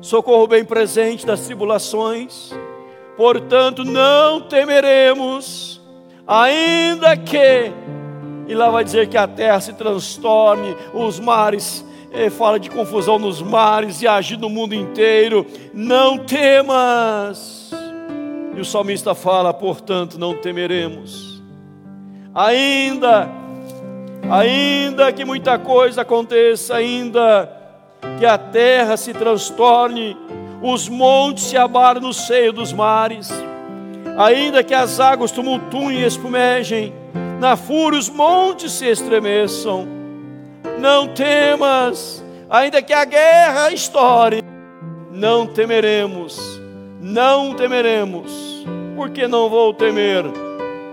socorro 0.00 0.46
bem 0.46 0.64
presente 0.64 1.26
das 1.26 1.40
tribulações. 1.40 2.52
Portanto, 3.16 3.84
não 3.84 4.40
temeremos, 4.42 5.80
ainda 6.24 7.16
que, 7.16 7.72
e 8.46 8.54
lá 8.54 8.70
vai 8.70 8.84
dizer 8.84 9.08
que 9.08 9.16
a 9.16 9.26
terra 9.26 9.60
se 9.60 9.72
transtorne, 9.72 10.76
os 10.94 11.18
mares, 11.18 11.84
eh, 12.12 12.30
fala 12.30 12.60
de 12.60 12.70
confusão 12.70 13.18
nos 13.18 13.42
mares 13.42 14.00
e 14.02 14.06
agir 14.06 14.38
no 14.38 14.48
mundo 14.48 14.72
inteiro. 14.72 15.44
Não 15.74 16.16
temas. 16.16 17.72
E 18.54 18.60
o 18.60 18.64
salmista 18.64 19.16
fala, 19.16 19.52
portanto, 19.52 20.16
não 20.16 20.34
temeremos 20.34 21.30
ainda, 22.34 23.28
ainda 24.28 25.12
que 25.12 25.24
muita 25.24 25.58
coisa 25.58 26.02
aconteça, 26.02 26.76
ainda 26.76 27.48
que 28.18 28.26
a 28.26 28.36
terra 28.36 28.96
se 28.96 29.12
transtorne, 29.12 30.16
os 30.62 30.88
montes 30.88 31.44
se 31.44 31.56
abalem 31.56 32.02
no 32.02 32.12
seio 32.12 32.52
dos 32.52 32.72
mares, 32.72 33.30
ainda 34.18 34.62
que 34.62 34.74
as 34.74 35.00
águas 35.00 35.30
tumultuem 35.30 36.00
e 36.00 36.04
espumejem, 36.04 36.92
na 37.38 37.56
fúria 37.56 37.98
os 37.98 38.08
montes 38.08 38.72
se 38.72 38.86
estremeçam, 38.86 39.88
não 40.78 41.08
temas, 41.08 42.24
ainda 42.48 42.82
que 42.82 42.92
a 42.92 43.04
guerra 43.04 43.72
estoure, 43.72 44.42
não 45.10 45.46
temeremos, 45.46 46.38
não 47.00 47.54
temeremos, 47.54 48.64
porque 48.96 49.26
não 49.26 49.48
vou 49.48 49.72
temer, 49.72 50.24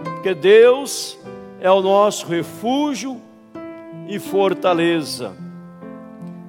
porque 0.04 0.34
Deus 0.34 1.17
é 1.60 1.72
o 1.72 1.82
nosso 1.82 2.28
refúgio 2.28 3.22
e 4.08 4.20
fortaleza. 4.20 5.34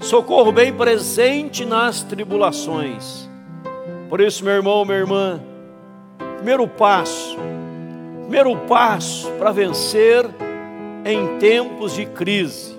Socorro 0.01 0.53
bem 0.53 0.73
presente 0.73 1.65
nas 1.65 2.03
tribulações. 2.03 3.29
Por 4.09 4.21
isso, 4.21 4.45
meu 4.45 4.55
irmão, 4.55 4.85
minha 4.85 4.99
irmã, 4.99 5.41
primeiro 6.37 6.67
passo, 6.69 7.37
primeiro 8.23 8.57
passo 8.67 9.31
para 9.33 9.51
vencer 9.51 10.25
em 11.05 11.39
tempos 11.39 11.95
de 11.95 12.07
crise 12.07 12.77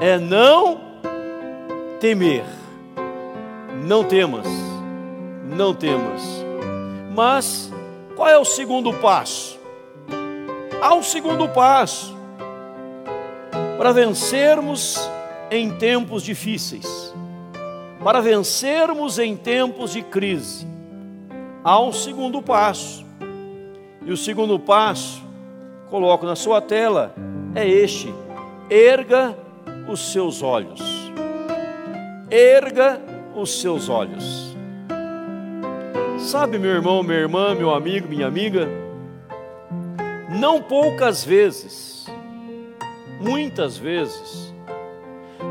é 0.00 0.18
não 0.18 0.80
temer. 2.00 2.44
Não 3.84 4.04
temas, 4.04 4.46
não 5.44 5.74
temas. 5.74 6.22
Mas 7.14 7.72
qual 8.14 8.28
é 8.28 8.38
o 8.38 8.44
segundo 8.44 8.92
passo? 8.94 9.57
Ao 10.80 11.02
segundo 11.02 11.48
passo 11.48 12.16
para 13.76 13.92
vencermos 13.92 14.98
em 15.50 15.70
tempos 15.70 16.22
difíceis, 16.22 17.14
para 18.02 18.20
vencermos 18.20 19.18
em 19.18 19.36
tempos 19.36 19.92
de 19.92 20.02
crise. 20.02 20.66
Há 21.64 21.80
um 21.80 21.92
segundo 21.92 22.40
passo, 22.40 23.04
e 24.04 24.12
o 24.12 24.16
segundo 24.16 24.58
passo, 24.58 25.22
coloco 25.90 26.24
na 26.24 26.36
sua 26.36 26.60
tela, 26.60 27.14
é 27.54 27.66
este: 27.68 28.12
erga 28.70 29.36
os 29.88 30.12
seus 30.12 30.42
olhos. 30.42 30.80
Erga 32.30 33.00
os 33.34 33.60
seus 33.60 33.88
olhos. 33.88 34.54
Sabe, 36.18 36.58
meu 36.58 36.70
irmão, 36.70 37.02
minha 37.02 37.18
irmã, 37.18 37.54
meu 37.54 37.74
amigo, 37.74 38.06
minha 38.06 38.26
amiga, 38.26 38.68
não 40.28 40.60
poucas 40.60 41.24
vezes, 41.24 42.06
muitas 43.20 43.78
vezes, 43.78 44.54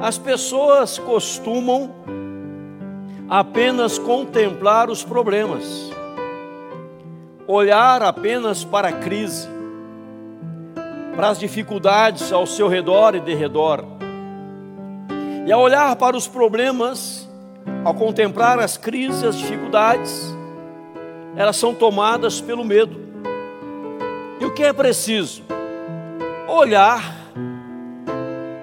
as 0.01 0.17
pessoas 0.17 0.99
costumam 0.99 1.91
apenas 3.27 3.97
contemplar 3.97 4.89
os 4.89 5.03
problemas, 5.03 5.91
olhar 7.47 8.03
apenas 8.03 8.63
para 8.63 8.89
a 8.89 8.93
crise, 8.93 9.47
para 11.15 11.29
as 11.29 11.39
dificuldades 11.39 12.31
ao 12.31 12.45
seu 12.45 12.67
redor 12.67 13.15
e 13.15 13.19
de 13.19 13.33
redor. 13.33 13.83
E 15.47 15.51
ao 15.51 15.61
olhar 15.61 15.95
para 15.95 16.15
os 16.15 16.27
problemas, 16.27 17.27
ao 17.83 17.93
contemplar 17.93 18.59
as 18.59 18.77
crises, 18.77 19.23
as 19.23 19.35
dificuldades, 19.37 20.35
elas 21.35 21.55
são 21.55 21.73
tomadas 21.73 22.39
pelo 22.39 22.63
medo. 22.63 23.06
E 24.39 24.45
o 24.45 24.54
que 24.54 24.63
é 24.63 24.73
preciso? 24.73 25.43
Olhar 26.47 27.02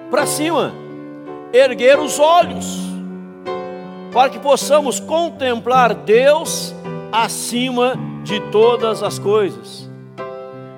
para 0.09 0.25
cima, 0.25 0.73
erguer 1.51 1.99
os 1.99 2.19
olhos, 2.19 2.79
para 4.13 4.29
que 4.29 4.39
possamos 4.39 4.99
contemplar 4.99 5.93
Deus 5.93 6.73
acima 7.11 7.95
de 8.23 8.39
todas 8.51 9.03
as 9.03 9.19
coisas. 9.19 9.89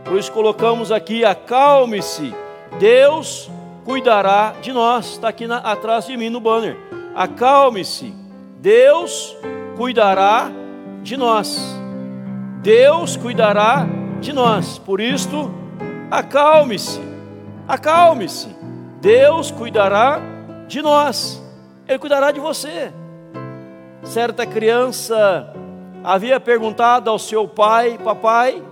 Por 0.03 0.17
isso 0.17 0.31
colocamos 0.31 0.91
aqui: 0.91 1.23
acalme-se, 1.23 2.33
Deus 2.79 3.49
cuidará 3.85 4.55
de 4.61 4.73
nós. 4.73 5.11
Está 5.11 5.29
aqui 5.29 5.45
na, 5.45 5.57
atrás 5.57 6.07
de 6.07 6.17
mim 6.17 6.29
no 6.29 6.39
banner. 6.39 6.77
Acalme-se, 7.15 8.13
Deus 8.59 9.35
cuidará 9.75 10.49
de 11.03 11.15
nós. 11.15 11.59
Deus 12.61 13.15
cuidará 13.15 13.85
de 13.85 14.06
nós. 14.33 14.77
Por 14.77 14.99
isto, 14.99 15.51
acalme-se, 16.09 16.99
acalme-se. 17.67 18.55
Deus 18.99 19.51
cuidará 19.51 20.19
de 20.67 20.81
nós, 20.81 21.41
Ele 21.87 21.99
cuidará 21.99 22.31
de 22.31 22.39
você. 22.39 22.91
Certa 24.03 24.45
criança 24.45 25.53
havia 26.03 26.39
perguntado 26.39 27.09
ao 27.09 27.19
seu 27.19 27.47
pai: 27.47 27.97
Papai, 28.03 28.63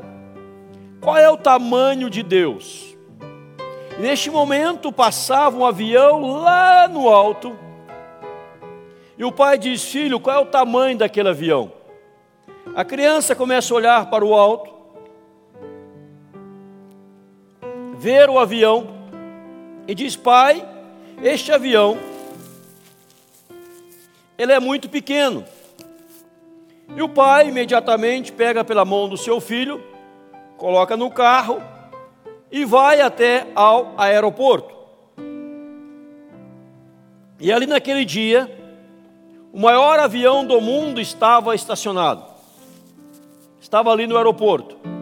qual 1.01 1.17
é 1.17 1.29
o 1.29 1.37
tamanho 1.37 2.09
de 2.09 2.23
Deus? 2.23 2.95
E 3.97 4.01
neste 4.01 4.29
momento 4.29 4.91
passava 4.91 5.57
um 5.57 5.65
avião 5.65 6.41
lá 6.41 6.87
no 6.87 7.07
alto, 7.07 7.55
e 9.17 9.23
o 9.23 9.31
pai 9.31 9.57
diz: 9.57 9.83
Filho, 9.83 10.19
qual 10.19 10.37
é 10.37 10.39
o 10.39 10.45
tamanho 10.45 10.97
daquele 10.97 11.29
avião? 11.29 11.71
A 12.75 12.83
criança 12.83 13.35
começa 13.35 13.73
a 13.73 13.77
olhar 13.77 14.09
para 14.09 14.25
o 14.25 14.33
alto, 14.33 14.74
ver 18.05 18.29
o 18.29 18.37
avião 18.37 18.85
e 19.87 19.95
diz: 19.95 20.15
Pai, 20.15 20.63
este 21.23 21.51
avião 21.51 21.97
ele 24.37 24.51
é 24.51 24.59
muito 24.59 24.87
pequeno. 24.87 25.43
E 26.95 27.01
o 27.01 27.09
pai 27.09 27.47
imediatamente 27.47 28.31
pega 28.31 28.63
pela 28.63 28.85
mão 28.85 29.09
do 29.09 29.17
seu 29.17 29.41
filho, 29.41 29.83
coloca 30.55 30.95
no 30.95 31.09
carro 31.09 31.59
e 32.51 32.63
vai 32.63 33.01
até 33.01 33.47
ao 33.55 33.95
aeroporto. 33.97 34.75
E 37.39 37.51
ali 37.51 37.65
naquele 37.65 38.05
dia, 38.05 38.55
o 39.51 39.59
maior 39.59 39.97
avião 39.99 40.45
do 40.45 40.61
mundo 40.61 41.01
estava 41.01 41.55
estacionado. 41.55 42.23
Estava 43.59 43.91
ali 43.91 44.05
no 44.05 44.15
aeroporto. 44.15 44.94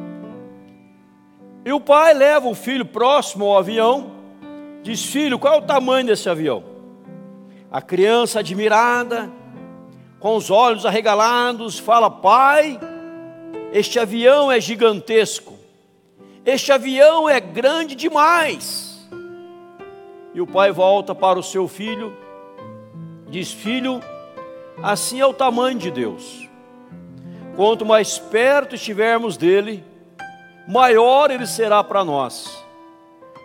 E 1.66 1.72
o 1.72 1.80
pai 1.80 2.14
leva 2.14 2.48
o 2.48 2.56
filho 2.56 2.86
próximo 2.86 3.46
ao 3.46 3.58
avião, 3.58 4.12
diz: 4.82 5.06
Filho, 5.06 5.40
qual 5.40 5.54
é 5.54 5.58
o 5.58 5.62
tamanho 5.62 6.08
desse 6.08 6.30
avião? 6.30 6.64
A 7.72 7.82
criança 7.82 8.40
admirada, 8.40 9.32
com 10.20 10.36
os 10.36 10.52
olhos 10.52 10.86
arregalados, 10.86 11.80
fala: 11.80 12.10
Pai, 12.10 12.78
este 13.72 13.98
avião 13.98 14.52
é 14.52 14.60
gigantesco, 14.60 15.58
este 16.46 16.72
avião 16.72 17.30
é 17.30 17.40
grande 17.40 17.96
demais. 17.96 19.08
E 20.34 20.42
o 20.42 20.48
pai 20.48 20.72
volta 20.72 21.16
para 21.16 21.40
o 21.40 21.44
seu 21.44 21.68
filho, 21.70 22.14
diz: 23.30 23.54
Filho, 23.54 24.02
assim 24.82 25.22
é 25.22 25.26
o 25.26 25.34
tamanho 25.34 25.80
de 25.80 25.90
Deus. 25.90 26.50
Quanto 27.56 27.86
mais 27.86 28.18
perto 28.18 28.76
estivermos 28.76 29.38
dele, 29.38 29.84
maior 30.68 31.32
ele 31.32 31.46
será 31.46 31.84
para 31.84 32.04
nós. 32.04 32.64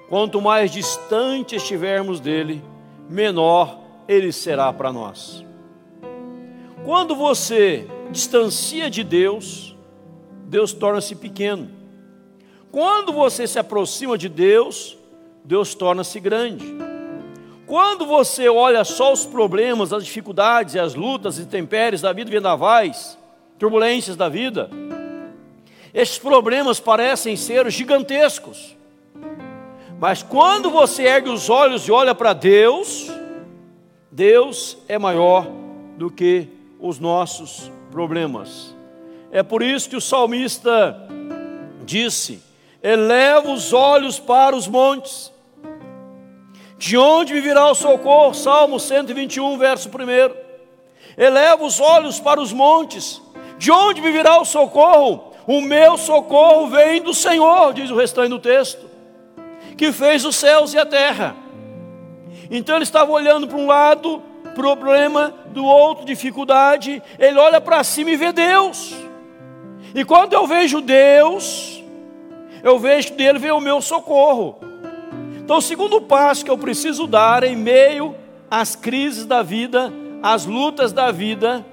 Quanto 0.09 0.41
mais 0.41 0.71
distante 0.71 1.57
estivermos 1.57 2.21
dele, 2.21 2.63
menor 3.09 3.79
ele 4.07 4.33
será 4.33 4.73
para 4.73 4.93
nós. 4.93 5.45
Quando 6.85 7.15
você 7.15 7.87
distancia 8.11 8.89
de 8.89 9.05
Deus, 9.05 9.77
Deus 10.45 10.73
torna-se 10.73 11.15
pequeno. 11.15 11.69
Quando 12.71 13.13
você 13.13 13.47
se 13.47 13.59
aproxima 13.59 14.17
de 14.17 14.29
Deus, 14.29 14.97
Deus 15.45 15.75
torna-se 15.75 16.19
grande. 16.21 16.65
Quando 17.67 18.07
você 18.07 18.49
olha 18.49 18.83
só 18.85 19.13
os 19.13 19.27
problemas, 19.27 19.93
as 19.93 20.05
dificuldades 20.05 20.75
as 20.79 20.95
lutas 20.95 21.39
e 21.39 21.43
intempéries 21.43 22.01
da 22.01 22.15
vida 22.15 22.31
vendavais, 22.31 23.19
turbulências 23.59 24.17
da 24.17 24.29
vida, 24.29 24.71
esses 25.99 26.17
problemas 26.17 26.79
parecem 26.79 27.35
ser 27.35 27.69
gigantescos. 27.73 28.77
Mas 29.99 30.23
quando 30.23 30.71
você 30.71 31.03
ergue 31.03 31.29
os 31.29 31.51
olhos 31.51 31.89
e 31.89 31.91
olha 31.91 32.15
para 32.15 32.33
Deus, 32.33 33.11
Deus 34.09 34.79
é 34.87 34.97
maior 34.97 35.49
do 35.97 36.09
que 36.09 36.47
os 36.79 37.01
nossos 37.01 37.73
problemas. 37.91 38.77
É 39.33 39.43
por 39.43 39.61
isso 39.61 39.91
que 39.91 39.97
o 39.97 40.01
salmista 40.01 40.97
disse: 41.85 42.41
Eleva 42.81 43.51
os 43.51 43.73
olhos 43.73 44.21
para 44.21 44.55
os 44.55 44.69
montes, 44.69 45.33
de 46.79 46.97
onde 46.97 47.35
me 47.35 47.41
virá 47.41 47.73
o 47.73 47.75
socorro? 47.75 48.35
Salmo 48.35 48.79
121, 48.79 49.59
verso 49.59 49.89
1. 49.89 51.21
Eleva 51.21 51.65
os 51.65 51.81
olhos 51.81 52.21
para 52.21 52.41
os 52.41 52.53
montes, 52.53 53.21
de 53.59 53.73
onde 53.73 54.01
me 54.01 54.13
virá 54.13 54.41
o 54.41 54.45
socorro? 54.45 55.28
O 55.49 55.63
meu 55.63 55.97
socorro 55.97 56.69
vem 56.69 57.01
do 57.01 57.15
Senhor, 57.15 57.73
diz 57.73 57.91
o 57.91 57.97
restante 57.97 58.29
do 58.29 58.39
texto, 58.39 58.85
que 59.79 59.91
fez 59.91 60.27
os 60.27 60.37
céus 60.37 60.75
e 60.75 60.79
a 60.79 60.85
terra. 60.85 61.35
Então 62.51 62.77
ele 62.77 62.85
estava 62.85 63.11
olhando 63.11 63.49
para 63.49 63.57
um 63.57 63.67
lado, 63.67 64.23
problema, 64.55 65.33
do 65.47 65.65
outro, 65.65 66.05
dificuldade, 66.05 67.03
ele 67.19 67.39
olha 67.39 67.63
para 67.63 67.83
cima 67.83 68.11
e 68.11 68.17
vê 68.17 68.31
Deus. 68.31 68.95
E 69.95 70.05
quando 70.05 70.35
eu 70.35 70.47
vejo 70.47 70.83
Deus, 70.83 71.83
eu 72.63 72.79
vejo 72.79 73.15
dele 73.15 73.39
ver 73.39 73.55
o 73.55 73.61
meu 73.61 73.81
socorro. 73.81 74.59
Então, 75.39 75.57
o 75.57 75.63
segundo 75.63 75.99
passo 75.99 76.45
que 76.45 76.51
eu 76.51 76.59
preciso 76.59 77.07
dar 77.07 77.43
em 77.43 77.57
meio 77.57 78.15
às 78.51 78.77
crises 78.77 79.25
da 79.25 79.43
vida, 79.43 79.91
às 80.23 80.45
lutas 80.45 80.93
da 80.93 81.11
vida, 81.11 81.65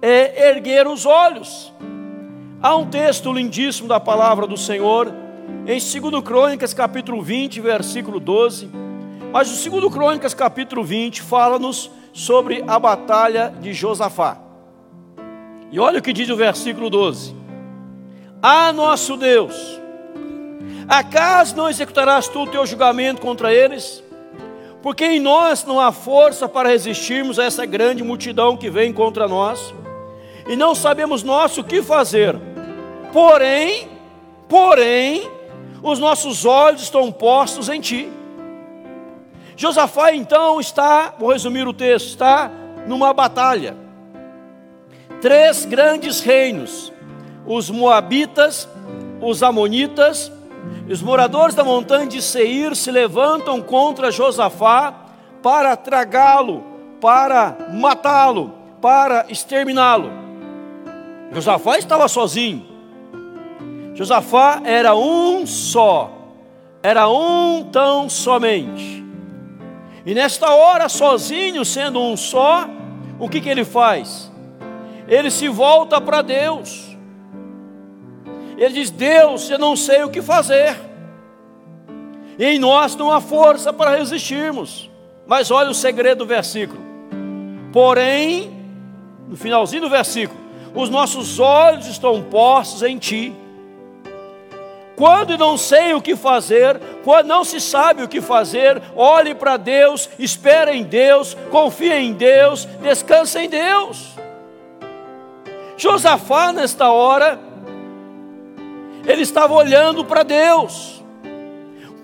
é 0.00 0.48
erguer 0.48 0.86
os 0.86 1.04
olhos. 1.04 1.70
Há 2.62 2.76
um 2.76 2.86
texto 2.86 3.32
lindíssimo 3.32 3.88
da 3.88 3.98
palavra 3.98 4.46
do 4.46 4.56
Senhor, 4.56 5.12
em 5.66 5.80
2 5.80 6.22
Crônicas, 6.24 6.72
capítulo 6.72 7.20
20, 7.20 7.60
versículo 7.60 8.20
12. 8.20 8.70
Mas 9.32 9.66
o 9.66 9.70
2 9.70 9.92
Crônicas, 9.92 10.32
capítulo 10.32 10.84
20, 10.84 11.22
fala-nos 11.22 11.90
sobre 12.12 12.62
a 12.68 12.78
batalha 12.78 13.52
de 13.60 13.72
Josafá. 13.72 14.38
E 15.72 15.80
olha 15.80 15.98
o 15.98 16.02
que 16.02 16.12
diz 16.12 16.30
o 16.30 16.36
versículo 16.36 16.88
12: 16.88 17.34
Ah, 18.40 18.72
nosso 18.72 19.16
Deus, 19.16 19.80
acaso 20.86 21.56
não 21.56 21.68
executarás 21.68 22.28
tu 22.28 22.42
o 22.42 22.46
teu 22.46 22.64
julgamento 22.64 23.20
contra 23.20 23.52
eles? 23.52 24.04
Porque 24.80 25.04
em 25.04 25.18
nós 25.18 25.64
não 25.64 25.80
há 25.80 25.90
força 25.90 26.48
para 26.48 26.68
resistirmos 26.68 27.40
a 27.40 27.44
essa 27.44 27.66
grande 27.66 28.04
multidão 28.04 28.56
que 28.56 28.70
vem 28.70 28.92
contra 28.92 29.26
nós, 29.26 29.74
e 30.46 30.54
não 30.54 30.76
sabemos 30.76 31.24
nós 31.24 31.58
o 31.58 31.64
que 31.64 31.82
fazer. 31.82 32.51
Porém, 33.12 33.88
porém, 34.48 35.30
os 35.82 35.98
nossos 35.98 36.44
olhos 36.44 36.82
estão 36.82 37.12
postos 37.12 37.68
em 37.68 37.80
ti. 37.80 38.10
Josafá 39.56 40.14
então 40.14 40.58
está, 40.58 41.14
vou 41.18 41.30
resumir 41.30 41.68
o 41.68 41.74
texto, 41.74 42.08
está 42.08 42.50
numa 42.86 43.12
batalha. 43.12 43.76
Três 45.20 45.64
grandes 45.64 46.20
reinos: 46.20 46.92
os 47.46 47.68
Moabitas, 47.68 48.66
os 49.20 49.42
Amonitas, 49.42 50.32
os 50.90 51.02
moradores 51.02 51.54
da 51.54 51.62
montanha 51.62 52.06
de 52.06 52.22
Seir 52.22 52.74
se 52.74 52.90
levantam 52.90 53.60
contra 53.60 54.10
Josafá 54.10 54.94
para 55.42 55.76
tragá-lo, 55.76 56.64
para 57.00 57.56
matá-lo, 57.72 58.52
para 58.80 59.26
exterminá-lo. 59.28 60.10
Josafá 61.30 61.78
estava 61.78 62.08
sozinho. 62.08 62.71
Josafá 63.94 64.62
era 64.64 64.94
um 64.94 65.46
só, 65.46 66.10
era 66.82 67.08
um 67.08 67.64
tão 67.64 68.08
somente. 68.08 69.04
E 70.04 70.14
nesta 70.14 70.50
hora, 70.54 70.88
sozinho, 70.88 71.64
sendo 71.64 72.00
um 72.00 72.16
só, 72.16 72.66
o 73.18 73.28
que, 73.28 73.40
que 73.40 73.48
ele 73.48 73.64
faz? 73.64 74.32
Ele 75.06 75.30
se 75.30 75.48
volta 75.48 76.00
para 76.00 76.22
Deus. 76.22 76.96
Ele 78.56 78.74
diz: 78.74 78.90
Deus, 78.90 79.50
eu 79.50 79.58
não 79.58 79.76
sei 79.76 80.02
o 80.02 80.10
que 80.10 80.22
fazer. 80.22 80.76
E 82.38 82.44
em 82.44 82.58
nós 82.58 82.96
não 82.96 83.12
há 83.12 83.20
força 83.20 83.72
para 83.72 83.96
resistirmos. 83.96 84.90
Mas 85.26 85.50
olha 85.50 85.70
o 85.70 85.74
segredo 85.74 86.18
do 86.18 86.26
versículo. 86.26 86.80
Porém, 87.72 88.50
no 89.28 89.36
finalzinho 89.36 89.82
do 89.82 89.90
versículo, 89.90 90.40
os 90.74 90.88
nossos 90.88 91.38
olhos 91.38 91.86
estão 91.86 92.22
postos 92.22 92.82
em 92.82 92.98
Ti 92.98 93.32
quando 95.02 95.36
não 95.36 95.58
sei 95.58 95.94
o 95.94 96.00
que 96.00 96.14
fazer, 96.14 96.80
quando 97.02 97.26
não 97.26 97.42
se 97.42 97.60
sabe 97.60 98.04
o 98.04 98.08
que 98.08 98.20
fazer, 98.20 98.80
olhe 98.94 99.34
para 99.34 99.56
Deus, 99.56 100.08
espere 100.16 100.70
em 100.70 100.84
Deus, 100.84 101.36
confie 101.50 101.92
em 101.92 102.12
Deus, 102.12 102.66
descanse 102.80 103.36
em 103.40 103.48
Deus. 103.48 104.12
Josafá, 105.76 106.52
nesta 106.52 106.88
hora, 106.92 107.36
ele 109.04 109.22
estava 109.22 109.52
olhando 109.54 110.04
para 110.04 110.22
Deus. 110.22 111.02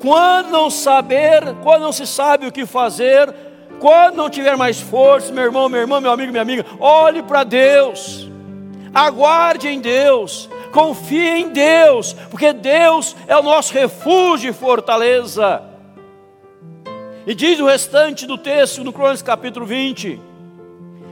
Quando 0.00 0.50
não 0.50 0.68
saber, 0.68 1.54
quando 1.62 1.82
não 1.82 1.92
se 1.92 2.04
sabe 2.04 2.48
o 2.48 2.52
que 2.52 2.66
fazer, 2.66 3.32
quando 3.78 4.16
não 4.16 4.28
tiver 4.28 4.56
mais 4.56 4.80
força, 4.80 5.32
meu 5.32 5.44
irmão, 5.44 5.68
meu 5.68 5.82
irmão, 5.82 6.00
meu 6.00 6.10
amigo, 6.10 6.32
minha 6.32 6.42
amiga, 6.42 6.66
olhe 6.80 7.22
para 7.22 7.44
Deus, 7.44 8.28
aguarde 8.92 9.68
em 9.68 9.78
Deus, 9.78 10.50
confie 10.72 11.40
em 11.40 11.50
Deus, 11.50 12.14
porque 12.30 12.52
Deus 12.52 13.16
é 13.26 13.36
o 13.36 13.42
nosso 13.42 13.72
refúgio 13.72 14.50
e 14.50 14.52
fortaleza. 14.52 15.62
E 17.26 17.34
diz 17.34 17.60
o 17.60 17.66
restante 17.66 18.26
do 18.26 18.38
texto 18.38 18.82
no 18.82 18.92
Crônicas 18.92 19.22
capítulo 19.22 19.66
20, 19.66 20.20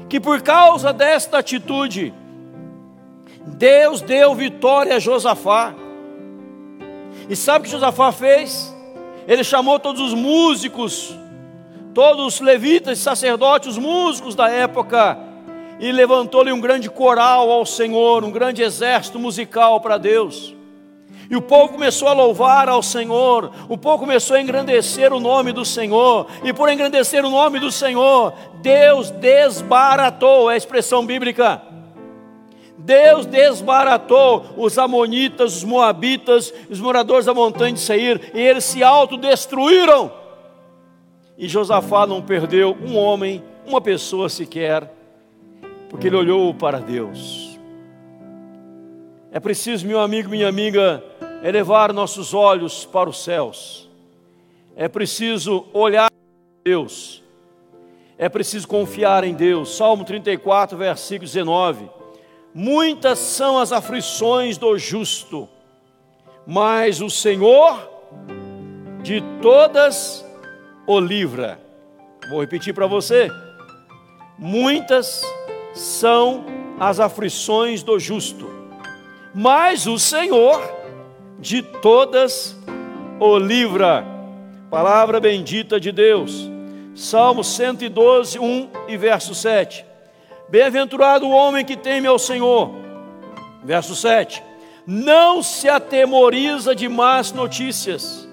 que 0.08 0.18
por 0.18 0.40
causa 0.40 0.92
desta 0.92 1.38
atitude, 1.38 2.14
Deus 3.46 4.00
deu 4.00 4.34
vitória 4.34 4.96
a 4.96 4.98
Josafá. 4.98 5.74
E 7.28 7.36
sabe 7.36 7.60
o 7.60 7.62
que 7.64 7.70
Josafá 7.70 8.12
fez? 8.12 8.74
Ele 9.26 9.42
chamou 9.42 9.78
todos 9.78 10.00
os 10.00 10.14
músicos, 10.14 11.14
todos 11.92 12.26
os 12.26 12.40
levitas 12.40 12.98
sacerdotes, 12.98 13.70
os 13.70 13.78
músicos 13.78 14.34
da 14.34 14.48
época, 14.48 15.18
e 15.78 15.92
levantou-lhe 15.92 16.52
um 16.52 16.60
grande 16.60 16.88
coral 16.88 17.50
ao 17.50 17.66
Senhor, 17.66 18.24
um 18.24 18.30
grande 18.30 18.62
exército 18.62 19.18
musical 19.18 19.80
para 19.80 19.98
Deus. 19.98 20.54
E 21.28 21.36
o 21.36 21.42
povo 21.42 21.72
começou 21.72 22.08
a 22.08 22.12
louvar 22.12 22.68
ao 22.68 22.82
Senhor, 22.82 23.50
o 23.68 23.76
povo 23.76 23.98
começou 23.98 24.36
a 24.36 24.40
engrandecer 24.40 25.12
o 25.12 25.20
nome 25.20 25.52
do 25.52 25.64
Senhor, 25.64 26.26
e 26.44 26.52
por 26.52 26.70
engrandecer 26.70 27.24
o 27.24 27.30
nome 27.30 27.58
do 27.58 27.72
Senhor, 27.72 28.32
Deus 28.62 29.10
desbaratou, 29.10 30.50
é 30.50 30.54
a 30.54 30.56
expressão 30.56 31.04
bíblica. 31.04 31.60
Deus 32.78 33.26
desbaratou 33.26 34.44
os 34.56 34.78
amonitas, 34.78 35.56
os 35.56 35.64
moabitas, 35.64 36.54
os 36.70 36.80
moradores 36.80 37.26
da 37.26 37.34
montanha 37.34 37.72
de 37.72 37.80
Seir, 37.80 38.30
e 38.32 38.40
eles 38.40 38.64
se 38.64 38.84
autodestruíram. 38.84 40.12
E 41.36 41.48
Josafá 41.48 42.06
não 42.06 42.22
perdeu 42.22 42.76
um 42.80 42.96
homem, 42.96 43.42
uma 43.66 43.80
pessoa 43.80 44.28
sequer, 44.28 44.95
porque 45.88 46.08
ele 46.08 46.16
olhou 46.16 46.52
para 46.54 46.78
Deus. 46.78 47.58
É 49.30 49.40
preciso, 49.40 49.86
meu 49.86 50.00
amigo, 50.00 50.30
minha 50.30 50.48
amiga, 50.48 51.04
elevar 51.42 51.92
nossos 51.92 52.32
olhos 52.32 52.84
para 52.84 53.10
os 53.10 53.22
céus. 53.22 53.90
É 54.74 54.88
preciso 54.88 55.66
olhar 55.72 56.10
para 56.10 56.72
Deus. 56.72 57.22
É 58.18 58.28
preciso 58.28 58.66
confiar 58.66 59.24
em 59.24 59.34
Deus. 59.34 59.76
Salmo 59.76 60.04
34, 60.04 60.76
versículo 60.78 61.26
19. 61.26 61.90
Muitas 62.54 63.18
são 63.18 63.58
as 63.58 63.72
aflições 63.72 64.56
do 64.56 64.78
justo, 64.78 65.46
mas 66.46 67.02
o 67.02 67.10
Senhor 67.10 67.90
de 69.02 69.22
todas 69.42 70.24
o 70.86 70.98
livra. 70.98 71.60
Vou 72.30 72.40
repetir 72.40 72.72
para 72.72 72.86
você. 72.86 73.30
Muitas 74.38 75.22
são 75.76 76.46
as 76.80 76.98
aflições 76.98 77.82
do 77.82 77.98
justo, 77.98 78.50
mas 79.34 79.86
o 79.86 79.98
Senhor 79.98 80.60
de 81.38 81.60
todas 81.60 82.56
o 83.20 83.38
livra. 83.38 84.04
Palavra 84.70 85.20
bendita 85.20 85.78
de 85.78 85.92
Deus. 85.92 86.50
Salmo 86.94 87.44
112, 87.44 88.38
1 88.38 88.70
e 88.88 88.96
verso 88.96 89.34
7. 89.34 89.84
Bem-aventurado 90.48 91.26
o 91.26 91.30
homem 91.30 91.64
que 91.64 91.76
teme 91.76 92.06
ao 92.06 92.18
Senhor. 92.18 92.70
Verso 93.62 93.94
7. 93.94 94.42
Não 94.86 95.42
se 95.42 95.68
atemoriza 95.68 96.74
de 96.74 96.88
más 96.88 97.32
notícias. 97.32 98.26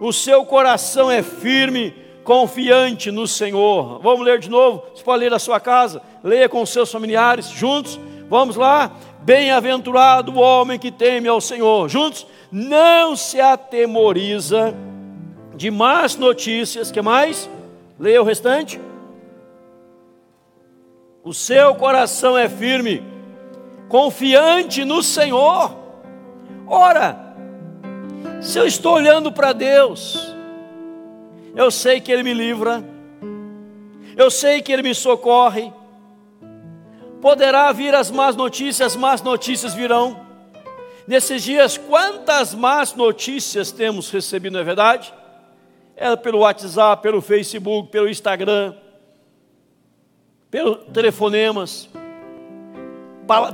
O 0.00 0.12
seu 0.12 0.44
coração 0.44 1.10
é 1.10 1.22
firme, 1.22 1.94
confiante 2.26 3.12
no 3.12 3.24
Senhor. 3.26 4.00
Vamos 4.02 4.26
ler 4.26 4.40
de 4.40 4.50
novo? 4.50 4.82
Você 4.92 5.02
pode 5.02 5.20
ler 5.20 5.30
na 5.30 5.38
sua 5.38 5.60
casa, 5.60 6.02
leia 6.24 6.48
com 6.48 6.66
seus 6.66 6.90
familiares, 6.90 7.48
juntos. 7.48 7.98
Vamos 8.28 8.56
lá? 8.56 8.90
Bem-aventurado 9.22 10.32
o 10.32 10.40
homem 10.40 10.76
que 10.76 10.90
teme 10.90 11.28
ao 11.28 11.40
Senhor. 11.40 11.88
Juntos? 11.88 12.26
Não 12.50 13.14
se 13.14 13.40
atemoriza 13.40 14.74
de 15.54 15.70
más 15.70 16.16
notícias. 16.16 16.90
Que 16.90 17.00
mais? 17.00 17.48
Leia 17.98 18.20
o 18.20 18.24
restante. 18.24 18.80
O 21.22 21.32
seu 21.32 21.76
coração 21.76 22.36
é 22.36 22.48
firme, 22.48 23.04
confiante 23.88 24.84
no 24.84 25.00
Senhor. 25.00 25.76
Ora, 26.66 27.34
se 28.40 28.58
eu 28.58 28.66
estou 28.66 28.94
olhando 28.94 29.30
para 29.30 29.52
Deus, 29.52 30.35
eu 31.56 31.70
sei 31.70 32.00
que 32.02 32.12
Ele 32.12 32.22
me 32.22 32.34
livra, 32.34 32.84
eu 34.14 34.30
sei 34.30 34.60
que 34.60 34.70
Ele 34.70 34.82
me 34.82 34.94
socorre, 34.94 35.72
poderá 37.22 37.72
vir 37.72 37.94
as 37.94 38.10
más 38.10 38.36
notícias, 38.36 38.92
as 38.92 38.96
más 38.96 39.22
notícias 39.22 39.72
virão. 39.72 40.24
Nesses 41.08 41.42
dias, 41.42 41.78
quantas 41.78 42.52
más 42.52 42.94
notícias 42.94 43.72
temos 43.72 44.10
recebido, 44.10 44.52
não 44.52 44.60
é 44.60 44.64
verdade? 44.64 45.14
É 45.96 46.14
pelo 46.14 46.40
WhatsApp, 46.40 47.02
pelo 47.02 47.22
Facebook, 47.22 47.90
pelo 47.90 48.08
Instagram, 48.08 48.74
pelos 50.50 50.84
telefonemas, 50.92 51.88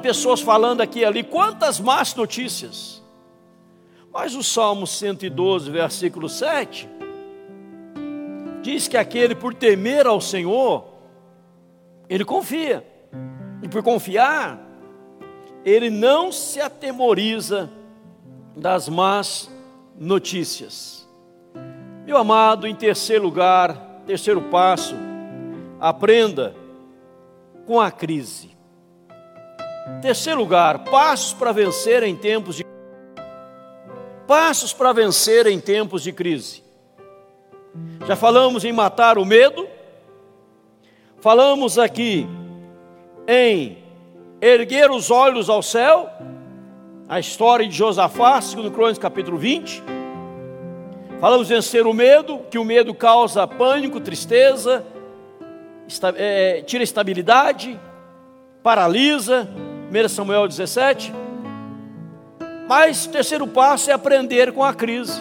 pessoas 0.02 0.40
falando 0.40 0.80
aqui 0.80 1.00
e 1.00 1.04
ali, 1.04 1.22
quantas 1.22 1.78
más 1.78 2.14
notícias. 2.16 3.00
Mas 4.12 4.34
o 4.34 4.42
Salmo 4.42 4.86
112, 4.86 5.70
versículo 5.70 6.28
7, 6.28 6.88
diz 8.62 8.88
que 8.88 8.96
aquele 8.96 9.34
por 9.34 9.52
temer 9.52 10.06
ao 10.06 10.20
Senhor, 10.20 10.84
ele 12.08 12.24
confia 12.24 12.86
e 13.62 13.68
por 13.68 13.82
confiar, 13.82 14.58
ele 15.64 15.90
não 15.90 16.32
se 16.32 16.60
atemoriza 16.60 17.70
das 18.56 18.88
más 18.88 19.50
notícias. 19.98 21.08
Meu 22.06 22.16
amado, 22.16 22.66
em 22.66 22.74
terceiro 22.74 23.24
lugar, 23.24 24.02
terceiro 24.06 24.42
passo, 24.42 24.96
aprenda 25.78 26.54
com 27.66 27.80
a 27.80 27.90
crise. 27.90 28.50
Terceiro 30.00 30.40
lugar, 30.40 30.84
passos 30.84 31.32
para 31.32 31.52
vencer 31.52 32.02
em 32.02 32.16
tempos 32.16 32.56
de 32.56 32.66
passos 34.26 34.72
para 34.72 34.92
vencer 34.92 35.46
em 35.46 35.60
tempos 35.60 36.02
de 36.02 36.12
crise. 36.12 36.61
Já 38.06 38.14
falamos 38.16 38.64
em 38.64 38.72
matar 38.72 39.16
o 39.16 39.24
medo, 39.24 39.66
falamos 41.20 41.78
aqui 41.78 42.26
em 43.26 43.78
erguer 44.40 44.90
os 44.90 45.10
olhos 45.10 45.48
ao 45.48 45.62
céu, 45.62 46.10
a 47.08 47.18
história 47.18 47.66
de 47.66 47.74
Josafá, 47.74 48.40
segundo 48.40 48.70
Crônicas 48.70 48.98
capítulo 48.98 49.38
20. 49.38 49.82
Falamos 51.18 51.48
vencer 51.48 51.86
o 51.86 51.94
medo, 51.94 52.40
que 52.50 52.58
o 52.58 52.64
medo 52.64 52.92
causa 52.92 53.46
pânico, 53.46 54.00
tristeza, 54.00 54.84
esta, 55.86 56.12
é, 56.16 56.60
tira 56.62 56.82
estabilidade, 56.84 57.80
paralisa, 58.62 59.48
1 59.90 60.08
Samuel 60.08 60.46
17. 60.46 61.12
Mas 62.68 63.06
o 63.06 63.10
terceiro 63.10 63.46
passo 63.46 63.90
é 63.90 63.94
aprender 63.94 64.52
com 64.52 64.62
a 64.62 64.74
crise. 64.74 65.20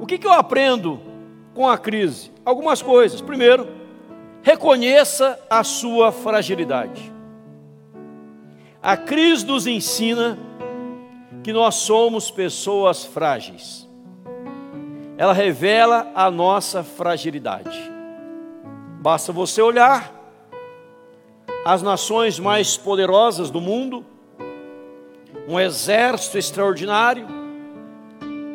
O 0.00 0.06
que, 0.06 0.18
que 0.18 0.26
eu 0.26 0.32
aprendo 0.32 1.07
com 1.58 1.68
a 1.68 1.76
crise? 1.76 2.30
Algumas 2.44 2.80
coisas. 2.80 3.20
Primeiro, 3.20 3.66
Reconheça 4.48 5.38
a 5.50 5.62
sua 5.62 6.10
fragilidade. 6.10 7.12
A 8.82 8.96
crise 8.96 9.44
nos 9.44 9.66
ensina 9.66 10.38
que 11.44 11.52
nós 11.52 11.74
somos 11.74 12.30
pessoas 12.30 13.04
frágeis. 13.04 13.86
Ela 15.18 15.34
revela 15.34 16.10
a 16.14 16.30
nossa 16.30 16.82
fragilidade. 16.82 17.78
Basta 19.02 19.32
você 19.32 19.60
olhar 19.60 20.14
as 21.62 21.82
nações 21.82 22.38
mais 22.38 22.74
poderosas 22.74 23.50
do 23.50 23.60
mundo, 23.60 24.02
um 25.46 25.60
exército 25.60 26.38
extraordinário, 26.38 27.26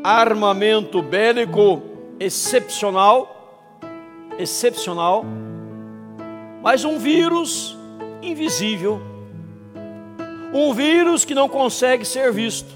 armamento 0.03 1.03
bélico 1.03 1.92
excepcional, 2.19 3.79
excepcional 4.37 5.25
mas 6.63 6.85
um 6.85 6.97
vírus 6.97 7.77
invisível, 8.21 9.01
um 10.53 10.73
vírus 10.73 11.25
que 11.25 11.35
não 11.35 11.49
consegue 11.49 12.05
ser 12.05 12.31
visto, 12.31 12.73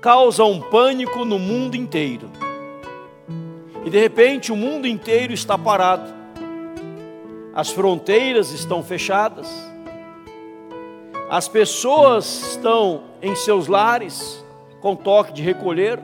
causa 0.00 0.42
um 0.42 0.58
pânico 0.58 1.26
no 1.26 1.38
mundo 1.38 1.76
inteiro. 1.76 2.30
E 3.84 3.90
de 3.90 4.00
repente 4.00 4.50
o 4.50 4.56
mundo 4.56 4.86
inteiro 4.86 5.34
está 5.34 5.58
parado, 5.58 6.10
as 7.54 7.70
fronteiras 7.70 8.50
estão 8.50 8.82
fechadas, 8.82 9.46
as 11.28 11.48
pessoas 11.48 12.52
estão 12.52 13.02
em 13.20 13.36
seus 13.36 13.66
lares 13.66 14.42
com 14.80 14.96
toque 14.96 15.34
de 15.34 15.42
recolher, 15.42 16.00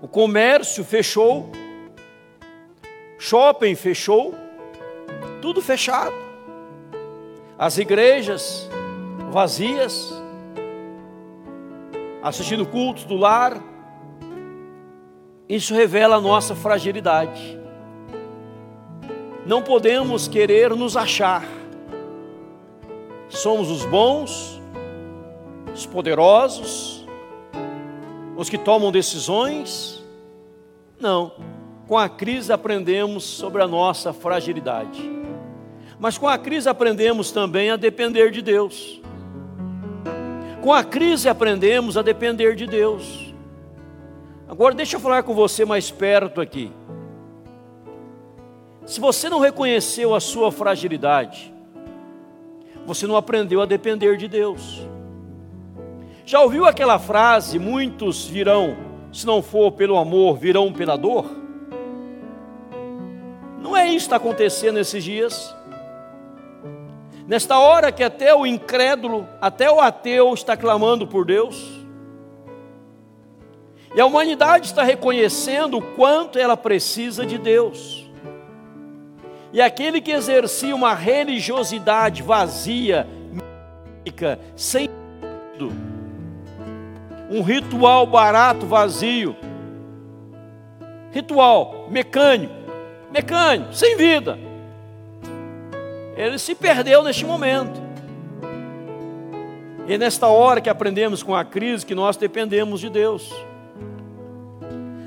o 0.00 0.06
comércio 0.06 0.84
fechou, 0.84 1.50
shopping 3.18 3.74
fechou, 3.74 4.34
tudo 5.42 5.60
fechado. 5.60 6.14
As 7.58 7.78
igrejas 7.78 8.68
vazias, 9.30 10.12
assistindo 12.22 12.66
cultos 12.66 13.04
do 13.04 13.16
lar. 13.16 13.62
Isso 15.48 15.74
revela 15.74 16.16
a 16.16 16.20
nossa 16.20 16.54
fragilidade. 16.54 17.58
Não 19.46 19.62
podemos 19.62 20.28
querer 20.28 20.70
nos 20.76 20.96
achar. 20.96 21.44
Somos 23.28 23.70
os 23.70 23.84
bons, 23.84 24.60
os 25.74 25.86
poderosos, 25.86 26.97
os 28.38 28.48
que 28.48 28.56
tomam 28.56 28.92
decisões. 28.92 30.00
Não. 30.98 31.32
Com 31.88 31.98
a 31.98 32.08
crise 32.08 32.52
aprendemos 32.52 33.24
sobre 33.24 33.60
a 33.60 33.66
nossa 33.66 34.12
fragilidade. 34.12 35.02
Mas 35.98 36.16
com 36.16 36.28
a 36.28 36.38
crise 36.38 36.68
aprendemos 36.68 37.32
também 37.32 37.70
a 37.70 37.76
depender 37.76 38.30
de 38.30 38.40
Deus. 38.40 39.02
Com 40.62 40.72
a 40.72 40.84
crise 40.84 41.28
aprendemos 41.28 41.96
a 41.96 42.02
depender 42.02 42.54
de 42.54 42.66
Deus. 42.66 43.34
Agora 44.48 44.72
deixa 44.72 44.96
eu 44.96 45.00
falar 45.00 45.24
com 45.24 45.34
você 45.34 45.64
mais 45.64 45.90
perto 45.90 46.40
aqui. 46.40 46.70
Se 48.86 49.00
você 49.00 49.28
não 49.28 49.40
reconheceu 49.40 50.14
a 50.14 50.20
sua 50.20 50.52
fragilidade, 50.52 51.52
você 52.86 53.04
não 53.04 53.16
aprendeu 53.16 53.60
a 53.60 53.66
depender 53.66 54.16
de 54.16 54.28
Deus. 54.28 54.86
Já 56.28 56.42
ouviu 56.42 56.66
aquela 56.66 56.98
frase: 56.98 57.58
muitos 57.58 58.26
virão, 58.26 58.76
se 59.10 59.26
não 59.26 59.40
for 59.40 59.72
pelo 59.72 59.96
amor, 59.96 60.36
virão 60.36 60.70
pela 60.70 60.94
dor? 60.94 61.24
Não 63.62 63.74
é 63.74 63.86
isso 63.86 63.94
que 63.94 64.02
está 64.02 64.16
acontecendo 64.16 64.74
nesses 64.74 65.02
dias. 65.02 65.56
Nesta 67.26 67.58
hora 67.58 67.90
que 67.90 68.04
até 68.04 68.34
o 68.34 68.44
incrédulo, 68.44 69.26
até 69.40 69.70
o 69.70 69.80
ateu 69.80 70.34
está 70.34 70.54
clamando 70.54 71.06
por 71.06 71.24
Deus, 71.24 71.66
e 73.94 73.98
a 73.98 74.04
humanidade 74.04 74.66
está 74.66 74.82
reconhecendo 74.82 75.78
o 75.78 75.82
quanto 75.82 76.38
ela 76.38 76.58
precisa 76.58 77.24
de 77.24 77.38
Deus. 77.38 78.06
E 79.50 79.62
aquele 79.62 79.98
que 79.98 80.10
exercia 80.10 80.76
uma 80.76 80.92
religiosidade 80.92 82.22
vazia, 82.22 83.08
mística, 83.32 84.38
sem 84.54 84.90
sentido, 85.58 85.87
um 87.30 87.42
ritual 87.42 88.06
barato, 88.06 88.66
vazio, 88.66 89.36
ritual 91.12 91.86
mecânico, 91.90 92.54
mecânico, 93.12 93.74
sem 93.74 93.96
vida. 93.96 94.38
Ele 96.16 96.38
se 96.38 96.54
perdeu 96.54 97.02
neste 97.02 97.24
momento. 97.24 97.80
E 99.86 99.96
nesta 99.96 100.26
hora 100.26 100.60
que 100.60 100.68
aprendemos 100.68 101.22
com 101.22 101.34
a 101.34 101.44
crise 101.44 101.86
que 101.86 101.94
nós 101.94 102.16
dependemos 102.16 102.80
de 102.80 102.90
Deus. 102.90 103.32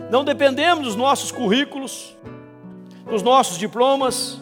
Não 0.10 0.24
dependemos 0.24 0.86
dos 0.86 0.96
nossos 0.96 1.32
currículos, 1.32 2.18
dos 3.10 3.22
nossos 3.22 3.58
diplomas, 3.58 4.42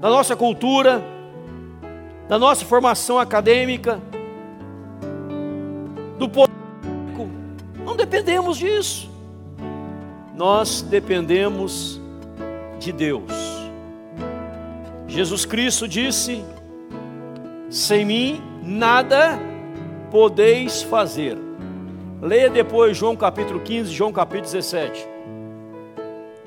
da 0.00 0.10
nossa 0.10 0.34
cultura, 0.34 1.02
da 2.28 2.38
nossa 2.38 2.64
formação 2.64 3.18
acadêmica, 3.18 4.00
do 6.18 6.28
político. 6.28 7.28
Não 7.84 7.96
dependemos 7.96 8.56
disso. 8.58 9.10
Nós 10.34 10.82
dependemos 10.82 12.00
de 12.78 12.92
Deus. 12.92 13.32
Jesus 15.06 15.44
Cristo 15.44 15.88
disse: 15.88 16.44
Sem 17.70 18.04
mim 18.04 18.42
nada 18.62 19.38
podeis 20.10 20.82
fazer. 20.82 21.38
Leia 22.20 22.50
depois 22.50 22.96
João 22.96 23.14
capítulo 23.14 23.60
15, 23.60 23.92
João 23.92 24.12
capítulo 24.12 24.44
17. 24.44 25.06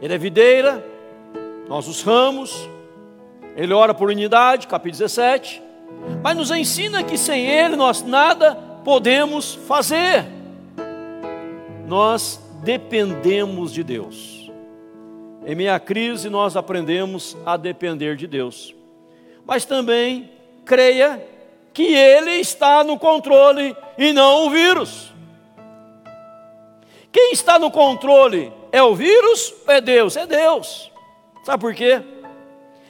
Ele 0.02 0.14
é 0.14 0.18
videira, 0.18 0.84
nós 1.68 1.88
os 1.88 2.02
ramos, 2.02 2.70
ele 3.56 3.74
ora 3.74 3.94
por 3.94 4.10
unidade, 4.10 4.68
capítulo 4.68 5.00
17, 5.00 5.62
mas 6.24 6.36
nos 6.36 6.52
ensina 6.52 7.04
que 7.04 7.18
sem 7.18 7.46
ele 7.46 7.76
nós 7.76 8.02
nada 8.02 8.69
podemos 8.84 9.56
fazer. 9.56 10.26
Nós 11.88 12.40
dependemos 12.64 13.74
de 13.74 13.84
Deus. 13.84 14.52
Em 15.46 15.56
minha 15.56 15.80
crise 15.80 16.30
nós 16.30 16.56
aprendemos 16.56 17.36
a 17.46 17.58
depender 17.58 18.16
de 18.16 18.28
Deus. 18.28 18.76
Mas 19.46 19.66
também 19.66 20.30
creia 20.66 21.26
que 21.74 21.94
ele 21.96 22.32
está 22.32 22.84
no 22.84 23.00
controle 23.00 23.76
e 23.98 24.14
não 24.14 24.48
o 24.48 24.50
vírus. 24.50 25.12
Quem 27.12 27.32
está 27.32 27.58
no 27.58 27.72
controle 27.72 28.52
é 28.72 28.84
o 28.84 28.94
vírus 28.96 29.54
ou 29.66 29.74
é 29.74 29.82
Deus? 29.82 30.16
É 30.16 30.28
Deus. 30.28 30.92
Sabe 31.44 31.62
por 31.62 31.74
quê? 31.74 32.02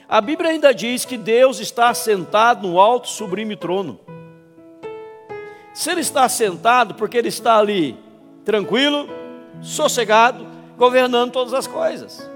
A 0.08 0.20
Bíblia 0.20 0.50
ainda 0.50 0.74
diz 0.74 1.04
que 1.04 1.16
Deus 1.16 1.60
está 1.60 1.94
sentado 1.94 2.66
no 2.66 2.80
alto 2.80 3.08
sublime 3.08 3.56
trono. 3.56 3.98
Se 5.80 5.90
ele 5.90 6.02
está 6.02 6.28
sentado, 6.28 6.92
porque 6.92 7.16
ele 7.16 7.28
está 7.28 7.56
ali 7.56 7.96
tranquilo, 8.44 9.08
sossegado, 9.62 10.46
governando 10.76 11.32
todas 11.32 11.54
as 11.54 11.66
coisas. 11.66 12.30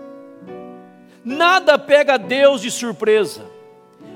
Nada 1.23 1.79
pega 1.79 2.17
Deus 2.17 2.63
de 2.63 2.71
surpresa. 2.71 3.43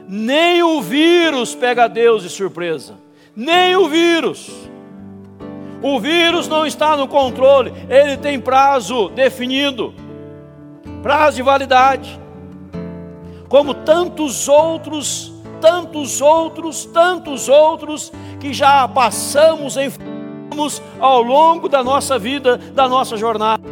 Nem 0.09 0.62
o 0.62 0.81
vírus 0.81 1.55
pega 1.55 1.87
Deus 1.87 2.22
de 2.22 2.31
surpresa. 2.31 2.95
Nem 3.37 3.76
o 3.76 3.87
vírus. 3.87 4.51
O 5.83 6.01
vírus 6.01 6.49
não 6.49 6.64
está 6.64 6.97
no 6.97 7.07
controle, 7.07 7.70
ele 7.87 8.16
tem 8.16 8.41
prazo 8.41 9.11
definido, 9.11 9.93
prazo 11.03 11.37
de 11.37 11.43
validade. 11.43 12.18
Como 13.47 13.74
tantos 13.74 14.49
outros, 14.49 15.28
tantos 15.61 16.21
outros, 16.21 16.85
tantos 16.87 17.49
outros 17.49 18.13
que 18.41 18.53
já 18.53 18.87
passamos 18.89 19.77
em 19.77 19.91
ao 20.99 21.23
longo 21.23 21.69
da 21.69 21.85
nossa 21.85 22.19
vida, 22.19 22.57
da 22.57 22.89
nossa 22.89 23.17
jornada. 23.17 23.63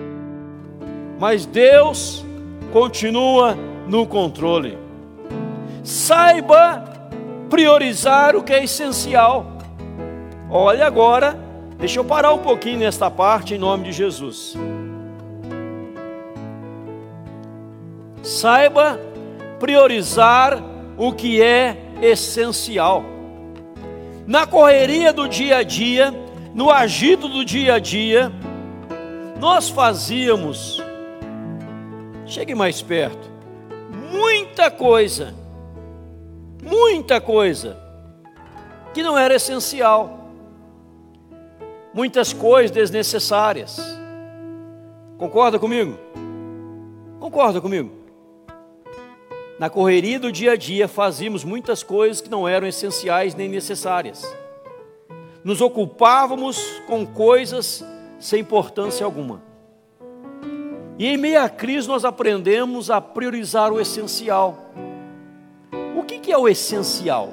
Mas 1.19 1.45
Deus 1.45 2.25
continua 2.73 3.57
no 3.89 4.07
controle. 4.07 4.79
Saiba 5.83 6.85
priorizar 7.51 8.37
o 8.37 8.43
que 8.45 8.53
é 8.53 8.63
essencial. 8.63 9.47
Olha 10.49 10.87
agora 10.87 11.47
Deixa 11.79 11.99
eu 12.01 12.05
parar 12.05 12.33
um 12.33 12.39
pouquinho 12.39 12.79
nesta 12.79 13.11
parte 13.11 13.55
em 13.55 13.59
nome 13.59 13.85
de 13.85 13.93
Jesus. 13.93 14.57
Saiba 18.23 18.99
priorizar 19.61 20.63
o 20.97 21.13
que 21.13 21.43
é 21.43 21.77
essencial. 22.01 23.05
Na 24.27 24.47
correria 24.47 25.13
do 25.13 25.29
dia 25.29 25.59
a 25.59 25.63
dia, 25.63 26.13
no 26.55 26.71
agito 26.71 27.29
do 27.29 27.45
dia 27.45 27.75
a 27.75 27.79
dia, 27.79 28.33
nós 29.39 29.69
fazíamos, 29.69 30.83
chegue 32.25 32.55
mais 32.55 32.83
perto, 32.83 33.31
muita 34.11 34.71
coisa, 34.71 35.35
muita 36.63 37.21
coisa, 37.21 37.77
que 38.93 39.03
não 39.03 39.17
era 39.17 39.35
essencial 39.35 40.17
muitas 41.97 42.31
coisas 42.31 42.71
desnecessárias. 42.71 43.81
Concorda 45.17 45.59
comigo? 45.59 45.99
Concorda 47.19 47.59
comigo? 47.59 47.91
Na 49.59 49.71
correria 49.71 50.21
do 50.21 50.31
dia 50.31 50.53
a 50.53 50.57
dia 50.57 50.87
fazíamos 50.87 51.43
muitas 51.43 51.83
coisas 51.83 52.21
que 52.21 52.31
não 52.31 52.47
eram 52.47 52.67
essenciais 52.67 53.35
nem 53.35 53.49
necessárias. 53.49 54.23
Nos 55.43 55.63
ocupávamos 55.63 56.59
com 56.87 57.07
coisas 57.07 57.83
sem 58.21 58.41
importância 58.41 59.07
alguma. 59.07 59.43
E 60.99 61.07
em 61.07 61.17
meio 61.17 61.41
à 61.41 61.49
crise 61.49 61.89
nós 61.89 62.05
aprendemos 62.05 62.91
a 62.91 63.01
priorizar 63.01 63.73
o 63.73 63.81
essencial. 63.81 64.73
O 65.97 66.03
que 66.03 66.31
é 66.31 66.37
o 66.37 66.49
essencial? 66.49 67.33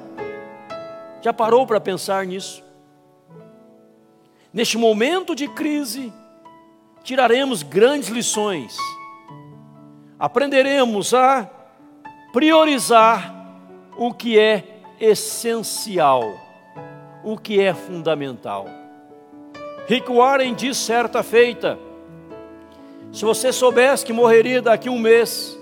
Já 1.20 1.32
parou 1.32 1.66
para 1.66 1.80
pensar 1.80 2.24
nisso? 2.26 2.62
Neste 4.52 4.78
momento 4.78 5.34
de 5.34 5.48
crise, 5.48 6.12
tiraremos 7.02 7.62
grandes 7.62 8.08
lições. 8.08 8.76
Aprenderemos 10.18 11.12
a 11.12 11.50
priorizar 12.34 13.32
o 13.96 14.12
que 14.12 14.36
é 14.36 14.80
essencial, 15.00 16.34
o 17.22 17.38
que 17.38 17.60
é 17.60 17.72
fundamental. 17.72 18.66
Rick 19.86 20.10
Warren 20.10 20.52
diz 20.52 20.76
certa 20.76 21.22
feita: 21.22 21.78
se 23.12 23.24
você 23.24 23.52
soubesse 23.52 24.04
que 24.04 24.12
morreria 24.12 24.60
daqui 24.60 24.90
um 24.90 24.98
mês, 24.98 25.56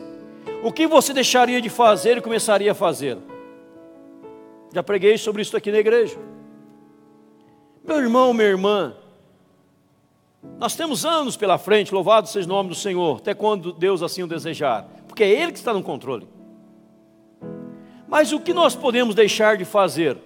o 0.64 0.72
que 0.72 0.86
você 0.86 1.12
deixaria 1.12 1.60
de 1.60 1.68
fazer 1.68 2.16
e 2.16 2.22
começaria 2.22 2.72
a 2.72 2.74
fazer? 2.74 3.18
Já 4.72 4.82
preguei 4.82 5.18
sobre 5.18 5.42
isso 5.42 5.54
aqui 5.54 5.70
na 5.70 5.78
igreja. 5.78 6.18
Meu 7.84 7.98
irmão, 7.98 8.32
minha 8.32 8.48
irmã, 8.48 8.94
Nós 10.58 10.74
temos 10.74 11.04
anos 11.04 11.36
pela 11.36 11.58
frente, 11.58 11.94
louvado 11.94 12.28
seja 12.28 12.46
o 12.46 12.48
nome 12.48 12.70
do 12.70 12.74
Senhor, 12.74 13.18
até 13.18 13.34
quando 13.34 13.72
Deus 13.72 14.02
assim 14.02 14.22
o 14.22 14.26
desejar, 14.26 14.88
porque 15.06 15.22
é 15.22 15.28
Ele 15.28 15.52
que 15.52 15.58
está 15.58 15.72
no 15.72 15.82
controle. 15.82 16.26
Mas 18.12 18.30
o 18.30 18.38
que 18.38 18.52
nós 18.52 18.76
podemos 18.76 19.14
deixar 19.14 19.56
de 19.56 19.64
fazer? 19.64 20.18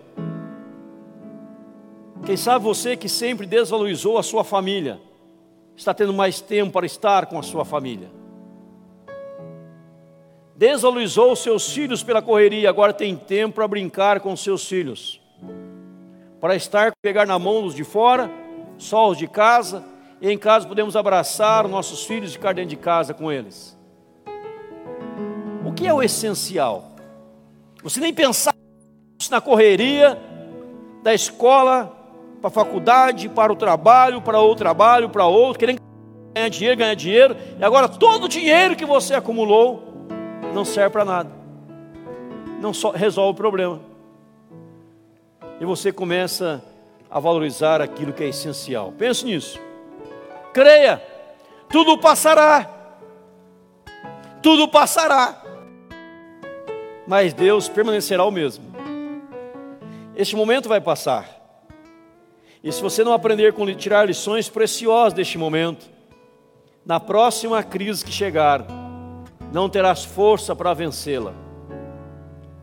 Quem 2.25 2.37
sabe 2.37 2.65
você 2.65 2.97
que 2.97 3.09
sempre 3.09 3.47
desvalorizou 3.47 4.19
a 4.19 4.25
sua 4.25 4.43
família, 4.43 5.01
está 5.77 5.95
tendo 5.95 6.13
mais 6.13 6.41
tempo 6.41 6.73
para 6.73 6.85
estar 6.85 7.27
com 7.27 7.39
a 7.39 7.45
sua 7.45 7.65
família. 7.65 8.11
Desvalorizou 10.57 11.37
seus 11.37 11.71
filhos 11.73 12.03
pela 12.03 12.21
correria, 12.21 12.69
agora 12.69 12.93
tem 12.93 13.15
tempo 13.15 13.55
para 13.55 13.69
brincar 13.69 14.19
com 14.19 14.35
seus 14.35 14.67
filhos. 14.67 15.21
Para 16.41 16.57
estar, 16.57 16.91
pegar 17.01 17.25
na 17.25 17.39
mão 17.39 17.65
os 17.65 17.73
de 17.73 17.85
fora, 17.85 18.29
só 18.77 19.09
os 19.09 19.17
de 19.17 19.29
casa, 19.29 19.85
e 20.21 20.29
em 20.29 20.37
casa 20.37 20.67
podemos 20.67 20.97
abraçar 20.97 21.69
nossos 21.69 22.03
filhos 22.05 22.31
e 22.31 22.33
ficar 22.33 22.53
dentro 22.53 22.71
de 22.71 22.77
casa 22.79 23.15
com 23.15 23.31
eles. 23.31 23.79
O 25.65 25.73
que 25.73 25.87
é 25.87 25.95
o 25.95 26.03
essencial? 26.03 26.96
Você 27.87 28.01
nem 28.01 28.13
pensar 28.13 28.53
na 29.31 29.41
correria 29.41 30.21
da 31.05 31.15
escola 31.15 31.97
para 32.41 32.49
a 32.49 32.51
faculdade, 32.51 33.29
para 33.29 33.53
o 33.53 33.55
trabalho, 33.55 34.21
para 34.21 34.41
outro 34.41 34.65
trabalho, 34.65 35.09
para 35.09 35.25
outro, 35.27 35.61
querendo 35.61 35.81
ganhar 36.35 36.49
dinheiro, 36.49 36.77
ganhar 36.77 36.95
dinheiro, 36.95 37.37
e 37.57 37.65
agora 37.65 37.89
todo 37.89 38.25
o 38.25 38.29
dinheiro 38.29 38.75
que 38.75 38.85
você 38.85 39.15
acumulou 39.15 40.09
não 40.53 40.65
serve 40.65 40.91
para 40.91 41.05
nada, 41.05 41.31
não 42.61 42.73
resolve 42.93 43.31
o 43.31 43.35
problema, 43.35 43.81
e 45.61 45.65
você 45.65 45.93
começa 45.93 46.61
a 47.09 47.21
valorizar 47.21 47.81
aquilo 47.81 48.13
que 48.13 48.25
é 48.25 48.29
essencial. 48.31 48.93
Pense 48.99 49.25
nisso, 49.25 49.61
creia, 50.53 51.01
tudo 51.69 51.97
passará, 51.99 52.69
tudo 54.43 54.67
passará, 54.67 55.41
mas 57.07 57.33
Deus 57.33 57.69
permanecerá 57.69 58.25
o 58.25 58.31
mesmo. 58.31 58.65
Este 60.17 60.35
momento 60.35 60.69
vai 60.69 60.81
passar. 60.81 61.29
E 62.65 62.73
se 62.73 62.83
você 62.83 63.05
não 63.05 63.13
aprender 63.13 63.53
com 63.53 63.73
tirar 63.75 64.07
lições 64.07 64.49
preciosas 64.49 65.13
deste 65.13 65.39
momento, 65.39 65.87
na 66.85 66.99
próxima 66.99 67.63
crise 67.63 68.05
que 68.05 68.11
chegar, 68.11 68.67
não 69.53 69.69
terás 69.69 70.05
força 70.05 70.57
para 70.57 70.75
vencê-la. 70.75 71.33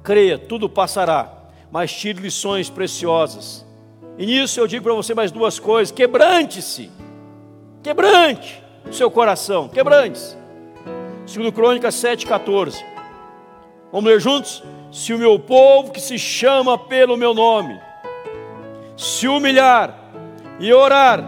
Creia, 0.03 0.37
tudo 0.37 0.67
passará, 0.67 1.31
mas 1.71 1.93
tire 1.93 2.21
lições 2.21 2.69
preciosas. 2.69 3.65
E 4.17 4.25
nisso 4.25 4.59
eu 4.59 4.67
digo 4.67 4.83
para 4.83 4.93
você 4.93 5.13
mais 5.13 5.31
duas 5.31 5.59
coisas: 5.59 5.91
quebrante-se, 5.91 6.91
quebrante 7.81 8.61
o 8.87 8.93
seu 8.93 9.09
coração, 9.09 9.69
quebrante-se. 9.69 10.35
Segundo 11.25 11.51
Crônicas 11.51 11.95
7,14. 11.95 12.92
Vamos 13.93 14.09
ler 14.09 14.19
juntos? 14.19 14.63
Se 14.91 15.13
o 15.13 15.19
meu 15.19 15.37
povo 15.37 15.91
que 15.91 16.01
se 16.01 16.17
chama 16.17 16.79
pelo 16.79 17.15
meu 17.15 17.31
nome, 17.31 17.79
se 18.97 19.27
humilhar 19.27 19.93
e 20.59 20.73
orar 20.73 21.23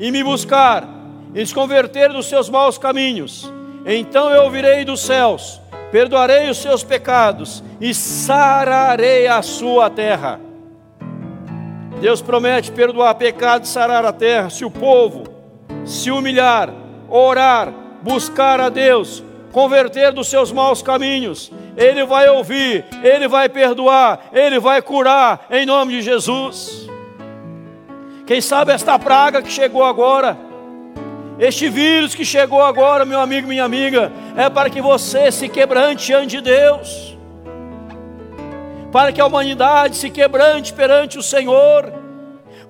e 0.00 0.10
me 0.10 0.24
buscar 0.24 0.84
e 1.32 1.46
se 1.46 1.54
converter 1.54 2.12
dos 2.12 2.26
seus 2.26 2.50
maus 2.50 2.76
caminhos, 2.76 3.52
então 3.86 4.32
eu 4.32 4.42
ouvirei 4.42 4.84
dos 4.84 5.00
céus, 5.00 5.60
perdoarei 5.92 6.50
os 6.50 6.58
seus 6.58 6.82
pecados 6.82 7.62
e 7.80 7.94
sararei 7.94 9.28
a 9.28 9.40
sua 9.40 9.88
terra. 9.88 10.40
Deus 12.00 12.20
promete 12.20 12.72
perdoar 12.72 13.14
pecado 13.14 13.62
e 13.62 13.68
sarar 13.68 14.04
a 14.04 14.12
terra 14.12 14.50
se 14.50 14.64
o 14.64 14.70
povo 14.72 15.22
se 15.84 16.10
humilhar, 16.10 16.68
orar, 17.08 17.72
buscar 18.02 18.60
a 18.60 18.68
Deus, 18.68 19.22
converter 19.52 20.12
dos 20.12 20.26
seus 20.26 20.50
maus 20.50 20.82
caminhos, 20.82 21.52
Ele 21.78 22.04
vai 22.04 22.28
ouvir, 22.28 22.84
Ele 23.04 23.28
vai 23.28 23.48
perdoar, 23.48 24.30
Ele 24.32 24.58
vai 24.58 24.82
curar, 24.82 25.46
em 25.48 25.64
nome 25.64 25.92
de 25.92 26.02
Jesus. 26.02 26.88
Quem 28.26 28.40
sabe 28.40 28.72
esta 28.72 28.98
praga 28.98 29.40
que 29.40 29.50
chegou 29.50 29.84
agora, 29.84 30.36
este 31.38 31.68
vírus 31.68 32.16
que 32.16 32.24
chegou 32.24 32.60
agora, 32.60 33.04
meu 33.04 33.20
amigo, 33.20 33.46
minha 33.46 33.62
amiga, 33.62 34.10
é 34.36 34.50
para 34.50 34.68
que 34.68 34.82
você 34.82 35.30
se 35.30 35.48
quebrante 35.48 36.06
diante 36.06 36.36
de 36.36 36.40
Deus, 36.42 37.16
para 38.90 39.12
que 39.12 39.20
a 39.20 39.26
humanidade 39.26 39.96
se 39.96 40.10
quebrante 40.10 40.72
perante 40.72 41.16
o 41.16 41.22
Senhor, 41.22 41.92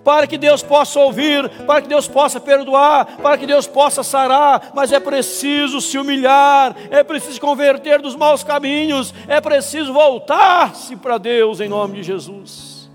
para 0.09 0.27
que 0.27 0.39
Deus 0.39 0.63
possa 0.63 0.99
ouvir, 1.01 1.51
para 1.67 1.83
que 1.83 1.87
Deus 1.87 2.09
possa 2.09 2.41
perdoar, 2.41 3.19
para 3.19 3.37
que 3.37 3.47
Deus 3.47 3.67
possa 3.67 4.03
sarar, 4.03 4.71
mas 4.75 4.91
é 4.91 4.99
preciso 4.99 5.83
se 5.83 5.99
humilhar, 5.99 6.75
é 6.91 7.05
preciso 7.05 7.39
converter 7.39 8.01
dos 8.01 8.17
maus 8.17 8.43
caminhos, 8.43 9.13
é 9.27 9.39
preciso 9.39 9.93
voltar-se 9.93 10.97
para 10.97 11.19
Deus 11.19 11.61
em 11.61 11.69
nome 11.69 11.97
de 11.97 12.05
Jesus. 12.05 12.91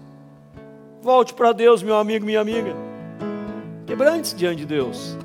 Volte 1.03 1.35
para 1.35 1.51
Deus, 1.51 1.83
meu 1.83 1.97
amigo, 1.97 2.25
minha 2.25 2.41
amiga. 2.41 2.75
Quebrante-se 3.85 4.35
diante 4.35 4.61
de 4.61 4.65
Deus. 4.65 5.15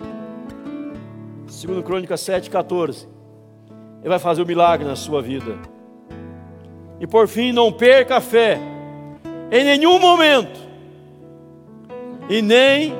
Segundo 1.47 1.83
Crônica 1.83 2.19
7, 2.19 2.51
14. 2.51 3.09
Ele 4.01 4.11
vai 4.11 4.19
fazer 4.19 4.43
o 4.43 4.45
um 4.45 4.47
milagre 4.47 4.87
na 4.87 4.95
sua 4.95 5.23
vida. 5.23 5.59
E 7.01 7.07
por 7.07 7.27
fim, 7.27 7.51
não 7.51 7.73
perca 7.73 8.19
a 8.19 8.21
fé 8.21 8.61
em 9.51 9.65
nenhum 9.65 9.99
momento. 9.99 10.68
E 12.29 12.43
nem 12.43 12.95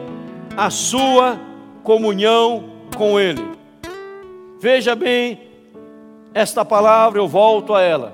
a 0.57 0.71
sua 0.71 1.39
comunhão 1.83 2.65
com 2.97 3.21
Ele. 3.21 3.45
Veja 4.61 4.95
bem 4.95 5.41
esta 6.35 6.65
palavra, 6.65 7.21
eu 7.21 7.29
volto 7.29 7.75
a 7.75 7.83
ela. 7.83 8.13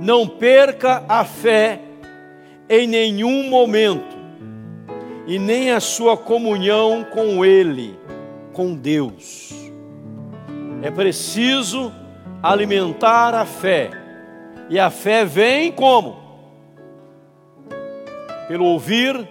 Não 0.00 0.26
perca 0.26 1.04
a 1.08 1.24
fé 1.24 1.80
em 2.68 2.86
nenhum 2.86 3.48
momento, 3.48 4.16
e 5.26 5.38
nem 5.38 5.72
a 5.72 5.80
sua 5.80 6.16
comunhão 6.16 7.06
com 7.12 7.44
Ele, 7.44 7.98
com 8.52 8.74
Deus. 8.74 9.52
É 10.82 10.90
preciso 10.90 11.92
alimentar 12.42 13.34
a 13.34 13.44
fé, 13.44 13.90
e 14.68 14.78
a 14.78 14.90
fé 14.90 15.24
vem 15.24 15.72
como? 15.72 16.27
Pelo 18.48 18.64
ouvir 18.64 19.28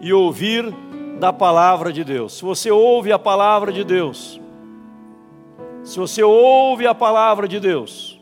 e 0.00 0.12
ouvir 0.12 0.72
da 1.18 1.32
palavra 1.32 1.92
de 1.92 2.02
Deus. 2.02 2.38
Se 2.38 2.42
você 2.42 2.70
ouve 2.70 3.12
a 3.12 3.18
palavra 3.18 3.72
de 3.72 3.84
Deus, 3.84 4.40
se 5.84 5.98
você 5.98 6.22
ouve 6.22 6.86
a 6.86 6.94
palavra 6.94 7.46
de 7.46 7.60
Deus, 7.60 8.18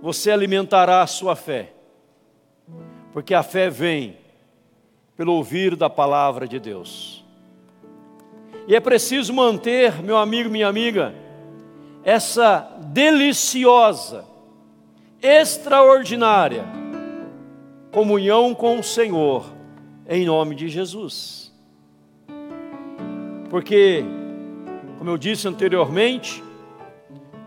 você 0.00 0.30
alimentará 0.30 1.02
a 1.02 1.06
sua 1.06 1.36
fé 1.36 1.74
porque 3.14 3.32
a 3.32 3.44
fé 3.44 3.70
vem 3.70 4.18
pelo 5.16 5.34
ouvir 5.34 5.76
da 5.76 5.88
palavra 5.88 6.48
de 6.48 6.58
Deus. 6.58 7.24
E 8.66 8.74
é 8.74 8.80
preciso 8.80 9.32
manter, 9.32 10.02
meu 10.02 10.16
amigo, 10.16 10.50
minha 10.50 10.66
amiga, 10.66 11.14
essa 12.02 12.76
deliciosa, 12.88 14.24
extraordinária 15.22 16.64
comunhão 17.94 18.52
com 18.56 18.80
o 18.80 18.82
Senhor, 18.82 19.46
em 20.08 20.26
nome 20.26 20.56
de 20.56 20.68
Jesus. 20.68 21.54
Porque, 23.48 24.04
como 24.98 25.10
eu 25.10 25.16
disse 25.16 25.46
anteriormente, 25.46 26.42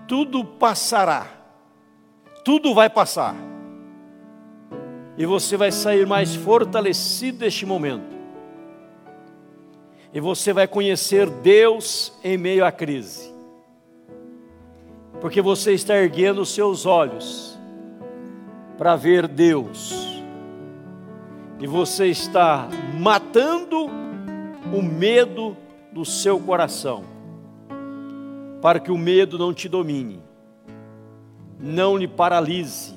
tudo 0.08 0.46
passará, 0.46 1.28
tudo 2.46 2.74
vai 2.74 2.90
passar 2.90 3.36
e 5.18 5.26
você 5.26 5.58
vai 5.58 5.70
sair 5.70 6.08
mais 6.08 6.34
fortalecido 6.34 7.40
deste 7.40 7.66
momento. 7.66 8.16
E 10.14 10.22
você 10.22 10.54
vai 10.54 10.66
conhecer 10.66 11.30
Deus 11.30 12.14
em 12.24 12.38
meio 12.38 12.64
à 12.64 12.72
crise. 12.72 13.36
Porque 15.20 15.42
você 15.42 15.74
está 15.74 15.98
erguendo 15.98 16.40
os 16.40 16.54
seus 16.54 16.86
olhos 16.86 17.60
para 18.78 18.96
ver 18.96 19.28
Deus. 19.28 20.17
E 21.60 21.66
você 21.66 22.08
está 22.08 22.68
matando 23.00 23.86
o 24.74 24.82
medo 24.82 25.58
do 25.92 26.06
seu 26.06 26.40
coração. 26.40 27.04
Para 28.62 28.80
que 28.80 28.92
o 28.92 28.98
medo 28.98 29.38
não 29.40 29.54
te 29.54 29.68
domine, 29.68 30.22
não 31.60 31.98
lhe 31.98 32.08
paralise, 32.08 32.94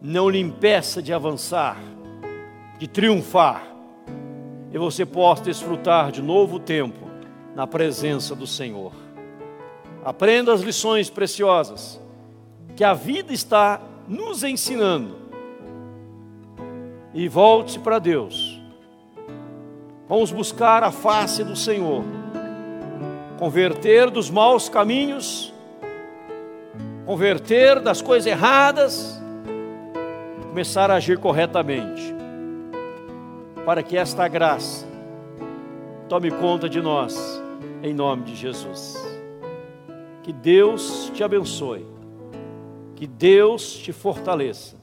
não 0.00 0.28
lhe 0.28 0.38
impeça 0.38 1.02
de 1.02 1.12
avançar, 1.12 1.78
de 2.78 2.86
triunfar, 2.86 3.66
e 4.72 4.78
você 4.78 5.06
possa 5.06 5.44
desfrutar 5.44 6.10
de 6.10 6.20
novo 6.20 6.58
tempo 6.58 7.06
na 7.54 7.66
presença 7.66 8.34
do 8.34 8.46
Senhor. 8.46 8.92
Aprenda 10.04 10.52
as 10.52 10.62
lições 10.62 11.08
preciosas 11.08 12.00
que 12.74 12.82
a 12.82 12.94
vida 12.94 13.32
está 13.32 13.80
nos 14.08 14.42
ensinando 14.42 15.21
e 17.14 17.28
volte 17.28 17.78
para 17.78 17.98
Deus 17.98 18.62
Vamos 20.12 20.30
buscar 20.30 20.84
a 20.84 20.92
face 20.92 21.42
do 21.42 21.56
Senhor, 21.56 22.04
converter 23.38 24.10
dos 24.10 24.28
maus 24.28 24.68
caminhos, 24.68 25.54
converter 27.06 27.80
das 27.80 28.02
coisas 28.02 28.26
erradas, 28.26 29.18
começar 30.50 30.90
a 30.90 30.96
agir 30.96 31.16
corretamente, 31.16 32.14
para 33.64 33.82
que 33.82 33.96
esta 33.96 34.28
graça 34.28 34.86
tome 36.10 36.30
conta 36.30 36.68
de 36.68 36.82
nós, 36.82 37.42
em 37.82 37.94
nome 37.94 38.24
de 38.24 38.36
Jesus. 38.36 38.98
Que 40.22 40.30
Deus 40.30 41.10
te 41.14 41.24
abençoe, 41.24 41.86
que 42.96 43.06
Deus 43.06 43.72
te 43.72 43.94
fortaleça, 43.94 44.76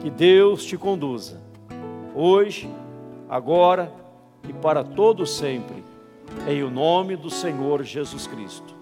que 0.00 0.10
Deus 0.10 0.64
te 0.64 0.76
conduza, 0.76 1.40
hoje, 2.14 2.70
agora 3.28 3.92
e 4.48 4.52
para 4.52 4.84
todo 4.84 5.26
sempre, 5.26 5.82
em 6.46 6.62
o 6.62 6.70
nome 6.70 7.16
do 7.16 7.30
Senhor 7.30 7.82
Jesus 7.82 8.26
Cristo. 8.26 8.77